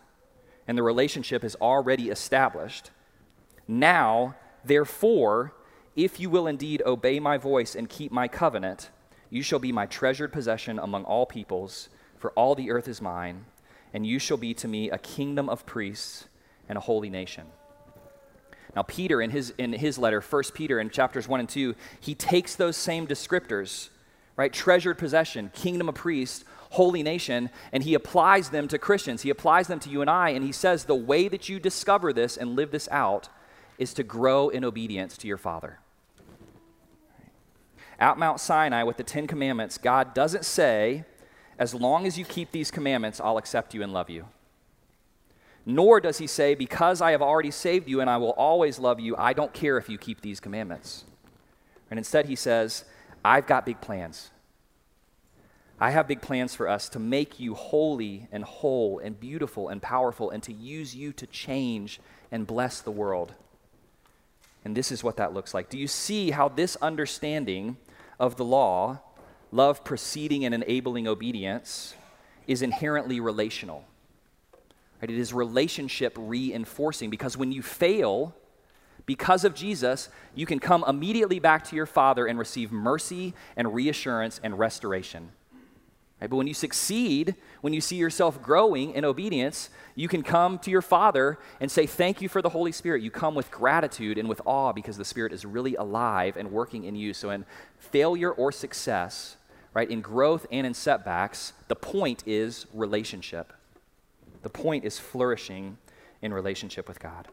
and 0.68 0.78
the 0.78 0.84
relationship 0.84 1.42
is 1.42 1.56
already 1.56 2.10
established. 2.10 2.92
Now, 3.66 4.36
therefore, 4.64 5.52
if 5.96 6.20
you 6.20 6.30
will 6.30 6.46
indeed 6.46 6.80
obey 6.86 7.18
my 7.18 7.38
voice 7.38 7.74
and 7.74 7.88
keep 7.88 8.12
my 8.12 8.28
covenant, 8.28 8.90
you 9.28 9.42
shall 9.42 9.58
be 9.58 9.72
my 9.72 9.86
treasured 9.86 10.32
possession 10.32 10.78
among 10.78 11.02
all 11.02 11.26
peoples, 11.26 11.88
for 12.18 12.30
all 12.34 12.54
the 12.54 12.70
earth 12.70 12.86
is 12.86 13.02
mine, 13.02 13.46
and 13.92 14.06
you 14.06 14.20
shall 14.20 14.36
be 14.36 14.54
to 14.54 14.68
me 14.68 14.90
a 14.90 14.98
kingdom 14.98 15.48
of 15.48 15.66
priests 15.66 16.28
and 16.68 16.78
a 16.78 16.82
holy 16.82 17.10
nation. 17.10 17.46
Now, 18.74 18.82
Peter, 18.82 19.20
in 19.20 19.30
his, 19.30 19.52
in 19.58 19.72
his 19.72 19.98
letter, 19.98 20.20
1 20.20 20.42
Peter, 20.54 20.80
in 20.80 20.88
chapters 20.90 21.28
1 21.28 21.40
and 21.40 21.48
2, 21.48 21.74
he 22.00 22.14
takes 22.14 22.54
those 22.54 22.76
same 22.76 23.06
descriptors, 23.06 23.90
right? 24.36 24.52
Treasured 24.52 24.96
possession, 24.96 25.50
kingdom 25.54 25.88
of 25.88 25.94
priests, 25.94 26.44
holy 26.70 27.02
nation, 27.02 27.50
and 27.70 27.82
he 27.82 27.92
applies 27.92 28.48
them 28.48 28.66
to 28.68 28.78
Christians. 28.78 29.22
He 29.22 29.30
applies 29.30 29.66
them 29.66 29.78
to 29.80 29.90
you 29.90 30.00
and 30.00 30.08
I, 30.08 30.30
and 30.30 30.42
he 30.42 30.52
says 30.52 30.84
the 30.84 30.94
way 30.94 31.28
that 31.28 31.48
you 31.48 31.60
discover 31.60 32.14
this 32.14 32.36
and 32.38 32.56
live 32.56 32.70
this 32.70 32.88
out 32.90 33.28
is 33.76 33.92
to 33.94 34.02
grow 34.02 34.48
in 34.48 34.64
obedience 34.64 35.18
to 35.18 35.28
your 35.28 35.36
Father. 35.36 35.78
At 37.98 38.18
Mount 38.18 38.40
Sinai 38.40 38.84
with 38.84 38.96
the 38.96 39.04
Ten 39.04 39.26
Commandments, 39.26 39.76
God 39.76 40.14
doesn't 40.14 40.46
say, 40.46 41.04
as 41.58 41.74
long 41.74 42.06
as 42.06 42.18
you 42.18 42.24
keep 42.24 42.52
these 42.52 42.70
commandments, 42.70 43.20
I'll 43.20 43.36
accept 43.36 43.74
you 43.74 43.82
and 43.82 43.92
love 43.92 44.08
you. 44.08 44.26
Nor 45.64 46.00
does 46.00 46.18
he 46.18 46.26
say, 46.26 46.54
Because 46.54 47.00
I 47.00 47.12
have 47.12 47.22
already 47.22 47.50
saved 47.50 47.88
you 47.88 48.00
and 48.00 48.10
I 48.10 48.16
will 48.16 48.32
always 48.32 48.78
love 48.78 49.00
you, 49.00 49.16
I 49.16 49.32
don't 49.32 49.52
care 49.52 49.78
if 49.78 49.88
you 49.88 49.98
keep 49.98 50.20
these 50.20 50.40
commandments. 50.40 51.04
And 51.90 51.98
instead, 51.98 52.26
he 52.26 52.36
says, 52.36 52.84
I've 53.24 53.46
got 53.46 53.66
big 53.66 53.80
plans. 53.80 54.30
I 55.80 55.90
have 55.90 56.06
big 56.06 56.22
plans 56.22 56.54
for 56.54 56.68
us 56.68 56.88
to 56.90 56.98
make 56.98 57.40
you 57.40 57.54
holy 57.54 58.28
and 58.30 58.44
whole 58.44 59.00
and 59.00 59.18
beautiful 59.18 59.68
and 59.68 59.82
powerful 59.82 60.30
and 60.30 60.42
to 60.44 60.52
use 60.52 60.94
you 60.94 61.12
to 61.14 61.26
change 61.26 62.00
and 62.30 62.46
bless 62.46 62.80
the 62.80 62.90
world. 62.90 63.34
And 64.64 64.76
this 64.76 64.92
is 64.92 65.02
what 65.02 65.16
that 65.16 65.34
looks 65.34 65.54
like. 65.54 65.68
Do 65.68 65.78
you 65.78 65.88
see 65.88 66.30
how 66.30 66.48
this 66.48 66.76
understanding 66.76 67.78
of 68.20 68.36
the 68.36 68.44
law, 68.44 69.00
love 69.50 69.82
preceding 69.82 70.44
and 70.44 70.54
enabling 70.54 71.08
obedience, 71.08 71.94
is 72.46 72.62
inherently 72.62 73.18
relational? 73.18 73.84
Right? 75.02 75.10
It 75.10 75.18
is 75.18 75.34
relationship 75.34 76.16
reinforcing 76.16 77.10
because 77.10 77.36
when 77.36 77.50
you 77.50 77.60
fail, 77.60 78.34
because 79.04 79.44
of 79.44 79.52
Jesus, 79.52 80.08
you 80.36 80.46
can 80.46 80.60
come 80.60 80.84
immediately 80.86 81.40
back 81.40 81.64
to 81.64 81.76
your 81.76 81.86
Father 81.86 82.26
and 82.26 82.38
receive 82.38 82.70
mercy 82.70 83.34
and 83.56 83.74
reassurance 83.74 84.40
and 84.44 84.56
restoration. 84.56 85.32
Right? 86.20 86.30
But 86.30 86.36
when 86.36 86.46
you 86.46 86.54
succeed, 86.54 87.34
when 87.62 87.72
you 87.72 87.80
see 87.80 87.96
yourself 87.96 88.40
growing 88.40 88.92
in 88.92 89.04
obedience, 89.04 89.70
you 89.96 90.06
can 90.06 90.22
come 90.22 90.60
to 90.60 90.70
your 90.70 90.82
Father 90.82 91.36
and 91.58 91.68
say, 91.68 91.84
Thank 91.84 92.22
you 92.22 92.28
for 92.28 92.40
the 92.40 92.50
Holy 92.50 92.70
Spirit. 92.70 93.02
You 93.02 93.10
come 93.10 93.34
with 93.34 93.50
gratitude 93.50 94.18
and 94.18 94.28
with 94.28 94.40
awe 94.44 94.72
because 94.72 94.96
the 94.96 95.04
Spirit 95.04 95.32
is 95.32 95.44
really 95.44 95.74
alive 95.74 96.36
and 96.36 96.52
working 96.52 96.84
in 96.84 96.94
you. 96.94 97.12
So, 97.12 97.30
in 97.30 97.44
failure 97.80 98.30
or 98.30 98.52
success, 98.52 99.36
right, 99.74 99.90
in 99.90 100.00
growth 100.00 100.46
and 100.52 100.64
in 100.64 100.74
setbacks, 100.74 101.54
the 101.66 101.74
point 101.74 102.22
is 102.24 102.66
relationship. 102.72 103.52
The 104.42 104.50
point 104.50 104.84
is 104.84 104.98
flourishing 104.98 105.78
in 106.20 106.34
relationship 106.34 106.88
with 106.88 107.00
God. 107.00 107.28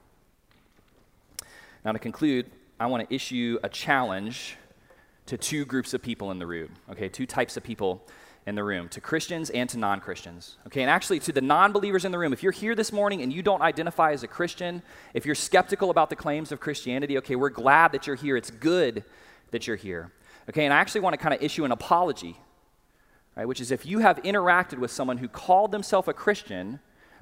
Now, 1.84 1.92
to 1.92 2.00
conclude, 2.00 2.50
I 2.80 2.88
want 2.88 3.08
to 3.08 3.14
issue 3.14 3.60
a 3.64 3.70
challenge 3.70 4.58
to 5.28 5.38
two 5.38 5.66
groups 5.66 5.94
of 5.94 6.02
people 6.02 6.32
in 6.32 6.40
the 6.40 6.48
room, 6.48 6.72
okay? 6.90 7.10
Two 7.10 7.26
types 7.26 7.56
of 7.58 7.64
people 7.64 8.06
in 8.46 8.56
the 8.56 8.64
room, 8.64 8.90
to 8.90 9.00
Christians 9.02 9.50
and 9.52 9.70
to 9.70 9.78
non 9.78 10.00
Christians. 10.00 10.58
Okay, 10.68 10.82
and 10.82 10.90
actually 10.90 11.20
to 11.20 11.32
the 11.32 11.42
non 11.42 11.72
believers 11.72 12.04
in 12.04 12.12
the 12.12 12.18
room, 12.18 12.34
if 12.34 12.42
you're 12.42 12.52
here 12.52 12.74
this 12.74 12.92
morning 12.92 13.22
and 13.22 13.32
you 13.32 13.44
don't 13.44 13.62
identify 13.62 14.12
as 14.12 14.24
a 14.24 14.28
Christian, 14.28 14.82
if 15.14 15.26
you're 15.26 15.36
skeptical 15.36 15.90
about 15.90 16.10
the 16.10 16.16
claims 16.16 16.52
of 16.52 16.60
Christianity, 16.60 17.18
okay, 17.20 17.36
we're 17.36 17.50
glad 17.50 17.92
that 17.92 18.08
you're 18.08 18.16
here. 18.16 18.36
It's 18.36 18.50
good 18.50 19.04
that 19.52 19.68
you're 19.68 19.76
here. 19.76 20.12
Okay, 20.50 20.66
and 20.66 20.74
I 20.74 20.78
actually 20.78 21.02
want 21.02 21.14
to 21.14 21.18
kind 21.18 21.34
of 21.34 21.44
issue 21.44 21.64
an 21.64 21.72
apology, 21.72 22.38
right, 23.36 23.48
which 23.48 23.62
is 23.62 23.72
if 23.72 23.86
you 23.86 24.00
have 24.00 24.18
interacted 24.24 24.80
with 24.80 24.90
someone 24.90 25.20
who 25.20 25.28
called 25.28 25.72
themselves 25.72 26.08
a 26.08 26.14
Christian, 26.14 26.80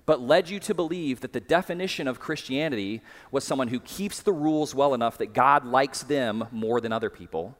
but 0.08 0.22
led 0.22 0.50
you 0.50 0.58
to 0.58 0.74
believe 0.74 1.20
that 1.20 1.34
the 1.34 1.40
definition 1.40 2.08
of 2.08 2.20
Christianity 2.20 3.02
was 3.30 3.44
someone 3.44 3.68
who 3.68 3.82
keeps 3.82 4.22
the 4.22 4.32
rules 4.32 4.74
well 4.74 4.94
enough 4.94 5.18
that 5.18 5.34
God 5.34 5.66
likes 5.66 6.02
them 6.02 6.48
more 6.52 6.80
than 6.82 6.94
other 6.94 7.10
people, 7.10 7.56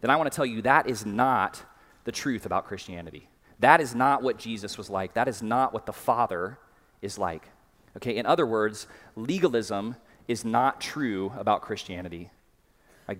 then 0.00 0.10
I 0.10 0.16
want 0.16 0.32
to 0.32 0.34
tell 0.34 0.46
you 0.46 0.62
that 0.62 0.88
is 0.88 1.04
not 1.04 1.62
the 2.04 2.12
truth 2.12 2.46
about 2.46 2.66
Christianity. 2.66 3.28
That 3.60 3.82
is 3.82 3.94
not 3.94 4.22
what 4.22 4.38
Jesus 4.38 4.78
was 4.78 4.88
like. 4.88 5.14
That 5.14 5.28
is 5.28 5.42
not 5.42 5.74
what 5.74 5.84
the 5.84 5.92
Father 5.92 6.58
is 7.02 7.18
like. 7.18 7.46
Okay, 7.98 8.16
in 8.16 8.24
other 8.24 8.46
words, 8.46 8.86
legalism 9.14 9.96
is 10.28 10.44
not 10.44 10.80
true 10.80 11.32
about 11.36 11.60
Christianity. 11.60 12.30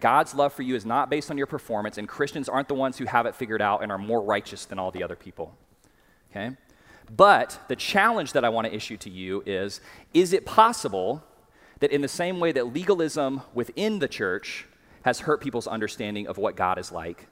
God's 0.01 0.35
love 0.35 0.53
for 0.53 0.63
you 0.63 0.75
is 0.75 0.87
not 0.87 1.11
based 1.11 1.31
on 1.31 1.37
your 1.37 1.47
performance, 1.47 1.99
and 1.99 2.09
Christians 2.09 2.49
aren't 2.49 2.69
the 2.69 2.75
ones 2.75 2.97
who 2.97 3.05
have 3.05 3.27
it 3.27 3.35
figured 3.35 3.63
out 3.63 3.83
and 3.83 3.93
are 3.93 3.99
more 3.99 4.23
righteous 4.23 4.65
than 4.65 4.79
all 4.79 4.91
the 4.91 5.03
other 5.03 5.15
people. 5.15 5.55
Okay? 6.31 6.57
But 7.15 7.61
the 7.69 7.77
challenge 7.77 8.33
that 8.33 8.45
I 8.45 8.49
want 8.49 8.67
to 8.67 8.75
issue 8.75 8.97
to 8.99 9.11
you 9.11 9.43
is 9.47 9.81
is 10.13 10.33
it 10.33 10.45
possible 10.45 11.23
that 11.81 11.93
in 11.93 12.01
the 12.01 12.09
same 12.09 12.41
way 12.41 12.53
that 12.53 12.73
legalism 12.73 13.43
within 13.55 13.99
the 13.99 14.09
church 14.09 14.67
has 15.03 15.21
hurt 15.21 15.41
people's 15.41 15.67
understanding 15.67 16.27
of 16.27 16.39
what 16.39 16.57
God 16.57 16.79
is 16.79 16.91
like, 16.91 17.29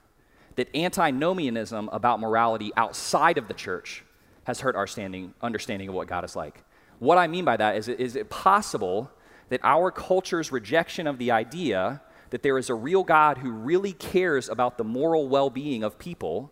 that 0.55 0.73
antinomianism 0.75 1.89
about 1.91 2.19
morality 2.19 2.71
outside 2.77 3.37
of 3.37 3.47
the 3.47 3.53
church 3.53 4.03
has 4.45 4.61
hurt 4.61 4.75
our 4.75 4.87
standing, 4.87 5.33
understanding 5.41 5.89
of 5.89 5.95
what 5.95 6.07
God 6.07 6.23
is 6.23 6.35
like? 6.35 6.63
What 6.99 7.17
I 7.17 7.27
mean 7.27 7.43
by 7.43 7.57
that 7.57 7.75
is, 7.75 7.89
is 7.89 8.15
it 8.15 8.29
possible 8.29 9.11
that 9.49 9.59
our 9.63 9.91
culture's 9.91 10.51
rejection 10.51 11.07
of 11.07 11.17
the 11.17 11.31
idea 11.31 12.01
that 12.29 12.43
there 12.43 12.57
is 12.57 12.69
a 12.69 12.73
real 12.73 13.03
God 13.03 13.39
who 13.39 13.51
really 13.51 13.93
cares 13.93 14.47
about 14.47 14.77
the 14.77 14.83
moral 14.83 15.27
well 15.27 15.49
being 15.49 15.83
of 15.83 15.99
people 15.99 16.51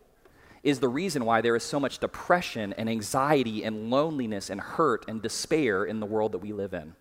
is 0.63 0.79
the 0.79 0.87
reason 0.87 1.25
why 1.25 1.41
there 1.41 1.55
is 1.55 1.63
so 1.63 1.79
much 1.79 1.99
depression 1.99 2.73
and 2.73 2.89
anxiety 2.89 3.63
and 3.63 3.89
loneliness 3.89 4.49
and 4.49 4.61
hurt 4.61 5.05
and 5.07 5.21
despair 5.21 5.83
in 5.83 5.99
the 5.99 6.05
world 6.05 6.31
that 6.31 6.37
we 6.39 6.53
live 6.53 6.73
in. 6.73 6.95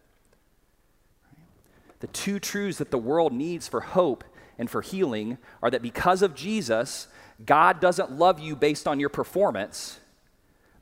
The 2.00 2.08
two 2.08 2.40
truths 2.40 2.78
that 2.78 2.90
the 2.90 2.98
world 2.98 3.32
needs 3.32 3.68
for 3.68 3.80
hope 3.80 4.24
and 4.58 4.68
for 4.68 4.82
healing 4.82 5.38
are 5.62 5.70
that 5.70 5.82
because 5.82 6.22
of 6.22 6.34
Jesus, 6.34 7.06
God 7.46 7.80
doesn't 7.80 8.10
love 8.10 8.40
you 8.40 8.56
based 8.56 8.88
on 8.88 8.98
your 8.98 9.08
performance, 9.08 10.00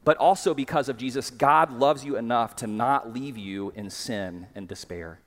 but 0.02 0.16
also 0.16 0.54
because 0.54 0.88
of 0.88 0.96
Jesus, 0.96 1.30
God 1.30 1.70
loves 1.70 2.02
you 2.04 2.16
enough 2.16 2.56
to 2.56 2.66
not 2.66 3.12
leave 3.12 3.36
you 3.36 3.70
in 3.76 3.90
sin 3.90 4.46
and 4.54 4.66
despair. 4.66 5.20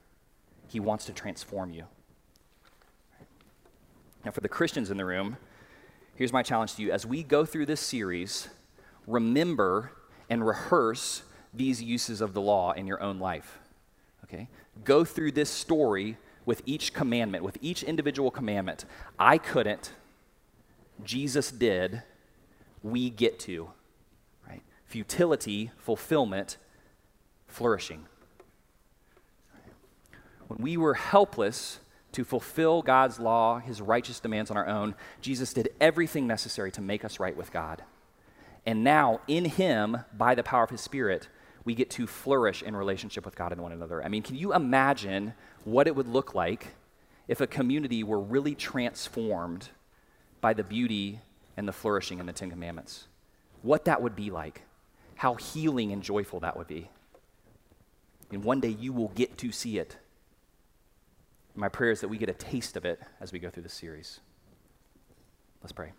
He 0.68 0.80
wants 0.80 1.06
to 1.06 1.14
transform 1.14 1.72
you. 1.72 1.86
Now, 4.26 4.32
for 4.32 4.42
the 4.42 4.50
Christians 4.50 4.90
in 4.90 4.98
the 4.98 5.06
room, 5.06 5.38
here's 6.16 6.34
my 6.34 6.44
challenge 6.44 6.76
to 6.76 6.82
you. 6.82 6.92
As 6.92 7.06
we 7.06 7.24
go 7.24 7.46
through 7.46 7.66
this 7.66 7.82
series, 7.82 8.48
remember 9.08 9.92
and 10.30 10.46
rehearse 10.46 11.24
these 11.54 11.82
uses 11.82 12.22
of 12.22 12.34
the 12.34 12.42
law 12.42 12.72
in 12.72 12.88
your 12.88 13.02
own 13.02 13.20
life. 13.20 13.60
Okay? 14.24 14.48
Go 14.84 15.04
through 15.04 15.34
this 15.34 15.50
story 15.50 16.18
with 16.46 16.62
each 16.66 16.94
commandment, 16.94 17.44
with 17.44 17.58
each 17.62 17.84
individual 17.84 18.32
commandment. 18.32 18.86
I 19.18 19.38
couldn't, 19.38 19.92
Jesus 21.04 21.52
did, 21.52 22.04
we 22.82 23.10
get 23.10 23.40
to. 23.42 23.70
Right? 24.48 24.62
Futility, 24.86 25.72
fulfillment, 25.78 26.58
flourishing. 27.48 28.06
When 30.48 30.60
we 30.60 30.78
were 30.78 30.96
helpless, 30.96 31.80
to 32.14 32.24
fulfill 32.24 32.82
God's 32.82 33.20
law, 33.20 33.60
his 33.60 33.82
righteous 33.82 34.20
demands 34.20 34.50
on 34.50 34.58
our 34.58 34.68
own, 34.68 34.96
Jesus 35.22 35.54
did 35.54 35.70
everything 35.82 36.26
necessary 36.28 36.72
to 36.72 36.82
make 36.82 37.04
us 37.04 37.20
right 37.20 37.36
with 37.36 37.52
God. 37.52 37.84
And 38.66 38.84
now, 38.84 39.20
in 39.28 39.46
him, 39.46 39.98
by 40.18 40.36
the 40.36 40.44
power 40.44 40.64
of 40.64 40.70
his 40.70 40.82
Spirit, 40.82 41.28
we 41.66 41.76
get 41.76 41.90
to 41.92 42.08
flourish 42.08 42.62
in 42.64 42.76
relationship 42.76 43.26
with 43.26 43.36
God 43.36 43.52
and 43.52 43.62
one 43.62 43.72
another. 43.72 44.04
I 44.04 44.10
mean, 44.10 44.24
can 44.24 44.36
you 44.36 44.54
imagine 44.54 45.34
what 45.66 45.88
it 45.88 45.96
would 45.96 46.08
look 46.08 46.34
like 46.34 46.76
if 47.28 47.42
a 47.42 47.48
community 47.48 48.04
were 48.04 48.20
really 48.20 48.56
transformed 48.56 49.70
by 50.40 50.54
the 50.54 50.64
beauty 50.64 51.20
and 51.58 51.68
the 51.68 51.74
flourishing 51.74 52.20
in 52.20 52.26
the 52.26 52.34
Ten 52.34 52.50
Commandments? 52.50 53.08
What 53.62 53.86
that 53.86 54.02
would 54.02 54.16
be 54.16 54.30
like, 54.30 54.64
how 55.16 55.36
healing 55.36 55.92
and 55.92 56.04
joyful 56.04 56.42
that 56.42 56.58
would 56.58 56.68
be. 56.68 56.90
And 58.32 58.44
one 58.44 58.60
day 58.60 58.70
you 58.70 58.94
will 58.94 59.10
get 59.10 59.38
to 59.40 59.52
see 59.52 59.78
it 59.78 59.98
my 61.56 61.70
prayer 61.70 61.92
is 61.92 62.02
that 62.02 62.08
we 62.08 62.18
get 62.18 62.30
a 62.30 62.34
taste 62.34 62.76
of 62.76 62.86
it 62.86 63.00
as 63.22 63.32
we 63.32 63.40
go 63.40 63.50
through 63.50 63.64
this 63.64 63.74
series. 63.74 64.20
Let's 65.62 65.72
pray. 65.72 65.92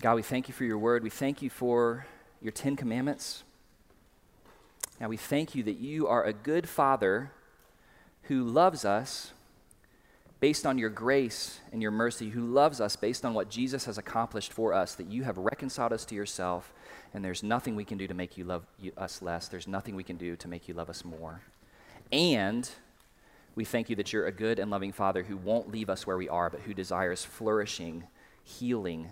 God, 0.00 0.14
we 0.16 0.22
thank 0.22 0.48
you 0.48 0.54
for 0.54 0.64
your 0.64 0.78
word. 0.78 1.02
We 1.02 1.10
thank 1.10 1.40
you 1.40 1.48
for 1.48 2.06
your 2.42 2.52
Ten 2.52 2.76
Commandments. 2.76 3.44
Now, 5.00 5.08
we 5.08 5.16
thank 5.16 5.54
you 5.54 5.62
that 5.64 5.78
you 5.78 6.06
are 6.06 6.24
a 6.24 6.32
good 6.32 6.68
father 6.68 7.32
who 8.22 8.42
loves 8.42 8.84
us 8.84 9.32
based 10.40 10.66
on 10.66 10.78
your 10.78 10.90
grace 10.90 11.60
and 11.72 11.80
your 11.80 11.90
mercy, 11.90 12.30
who 12.30 12.46
loves 12.46 12.80
us 12.80 12.96
based 12.96 13.24
on 13.24 13.34
what 13.34 13.48
Jesus 13.48 13.86
has 13.86 13.98
accomplished 13.98 14.52
for 14.52 14.74
us, 14.74 14.94
that 14.94 15.06
you 15.06 15.24
have 15.24 15.38
reconciled 15.38 15.92
us 15.92 16.04
to 16.06 16.14
yourself 16.14 16.72
and 17.14 17.24
there's 17.24 17.42
nothing 17.42 17.76
we 17.76 17.84
can 17.84 17.96
do 17.96 18.06
to 18.06 18.14
make 18.14 18.36
you 18.36 18.44
love 18.44 18.66
you, 18.78 18.92
us 18.98 19.22
less. 19.22 19.48
There's 19.48 19.66
nothing 19.66 19.96
we 19.96 20.04
can 20.04 20.16
do 20.16 20.36
to 20.36 20.48
make 20.48 20.68
you 20.68 20.74
love 20.74 20.90
us 20.90 21.04
more. 21.04 21.40
And 22.12 22.68
we 23.54 23.64
thank 23.64 23.88
you 23.88 23.96
that 23.96 24.12
you're 24.12 24.26
a 24.26 24.32
good 24.32 24.58
and 24.58 24.70
loving 24.70 24.92
Father 24.92 25.22
who 25.22 25.38
won't 25.38 25.72
leave 25.72 25.88
us 25.88 26.06
where 26.06 26.18
we 26.18 26.28
are, 26.28 26.50
but 26.50 26.60
who 26.60 26.74
desires 26.74 27.24
flourishing, 27.24 28.04
healing, 28.44 29.08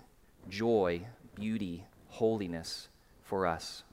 joy, 0.50 1.06
beauty, 1.34 1.84
holiness 2.08 2.88
for 3.22 3.46
us. 3.46 3.84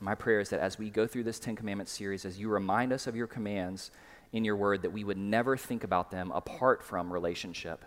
My 0.00 0.16
prayer 0.16 0.40
is 0.40 0.48
that 0.48 0.58
as 0.58 0.76
we 0.76 0.90
go 0.90 1.06
through 1.06 1.22
this 1.22 1.38
Ten 1.38 1.54
Commandments 1.54 1.92
series, 1.92 2.24
as 2.24 2.40
you 2.40 2.48
remind 2.48 2.92
us 2.92 3.06
of 3.06 3.14
your 3.14 3.28
commands 3.28 3.92
in 4.34 4.44
your 4.44 4.56
word, 4.56 4.82
that 4.82 4.90
we 4.90 5.04
would 5.04 5.16
never 5.16 5.56
think 5.56 5.84
about 5.84 6.10
them 6.10 6.32
apart 6.32 6.82
from 6.82 7.10
relationship. 7.10 7.84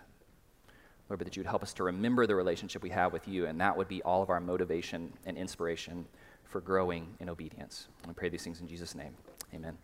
Lord, 1.08 1.18
but 1.18 1.26
that 1.26 1.36
you'd 1.36 1.46
help 1.46 1.62
us 1.62 1.74
to 1.74 1.84
remember 1.84 2.26
the 2.26 2.34
relationship 2.34 2.82
we 2.82 2.90
have 2.90 3.12
with 3.12 3.28
you, 3.28 3.46
and 3.46 3.60
that 3.60 3.76
would 3.76 3.86
be 3.86 4.02
all 4.02 4.22
of 4.22 4.30
our 4.30 4.40
motivation 4.40 5.12
and 5.26 5.36
inspiration 5.36 6.06
for 6.44 6.62
growing 6.62 7.14
in 7.20 7.28
obedience. 7.28 7.88
I 8.08 8.12
pray 8.12 8.30
these 8.30 8.42
things 8.42 8.60
in 8.60 8.66
Jesus' 8.66 8.94
name. 8.94 9.14
Amen. 9.54 9.76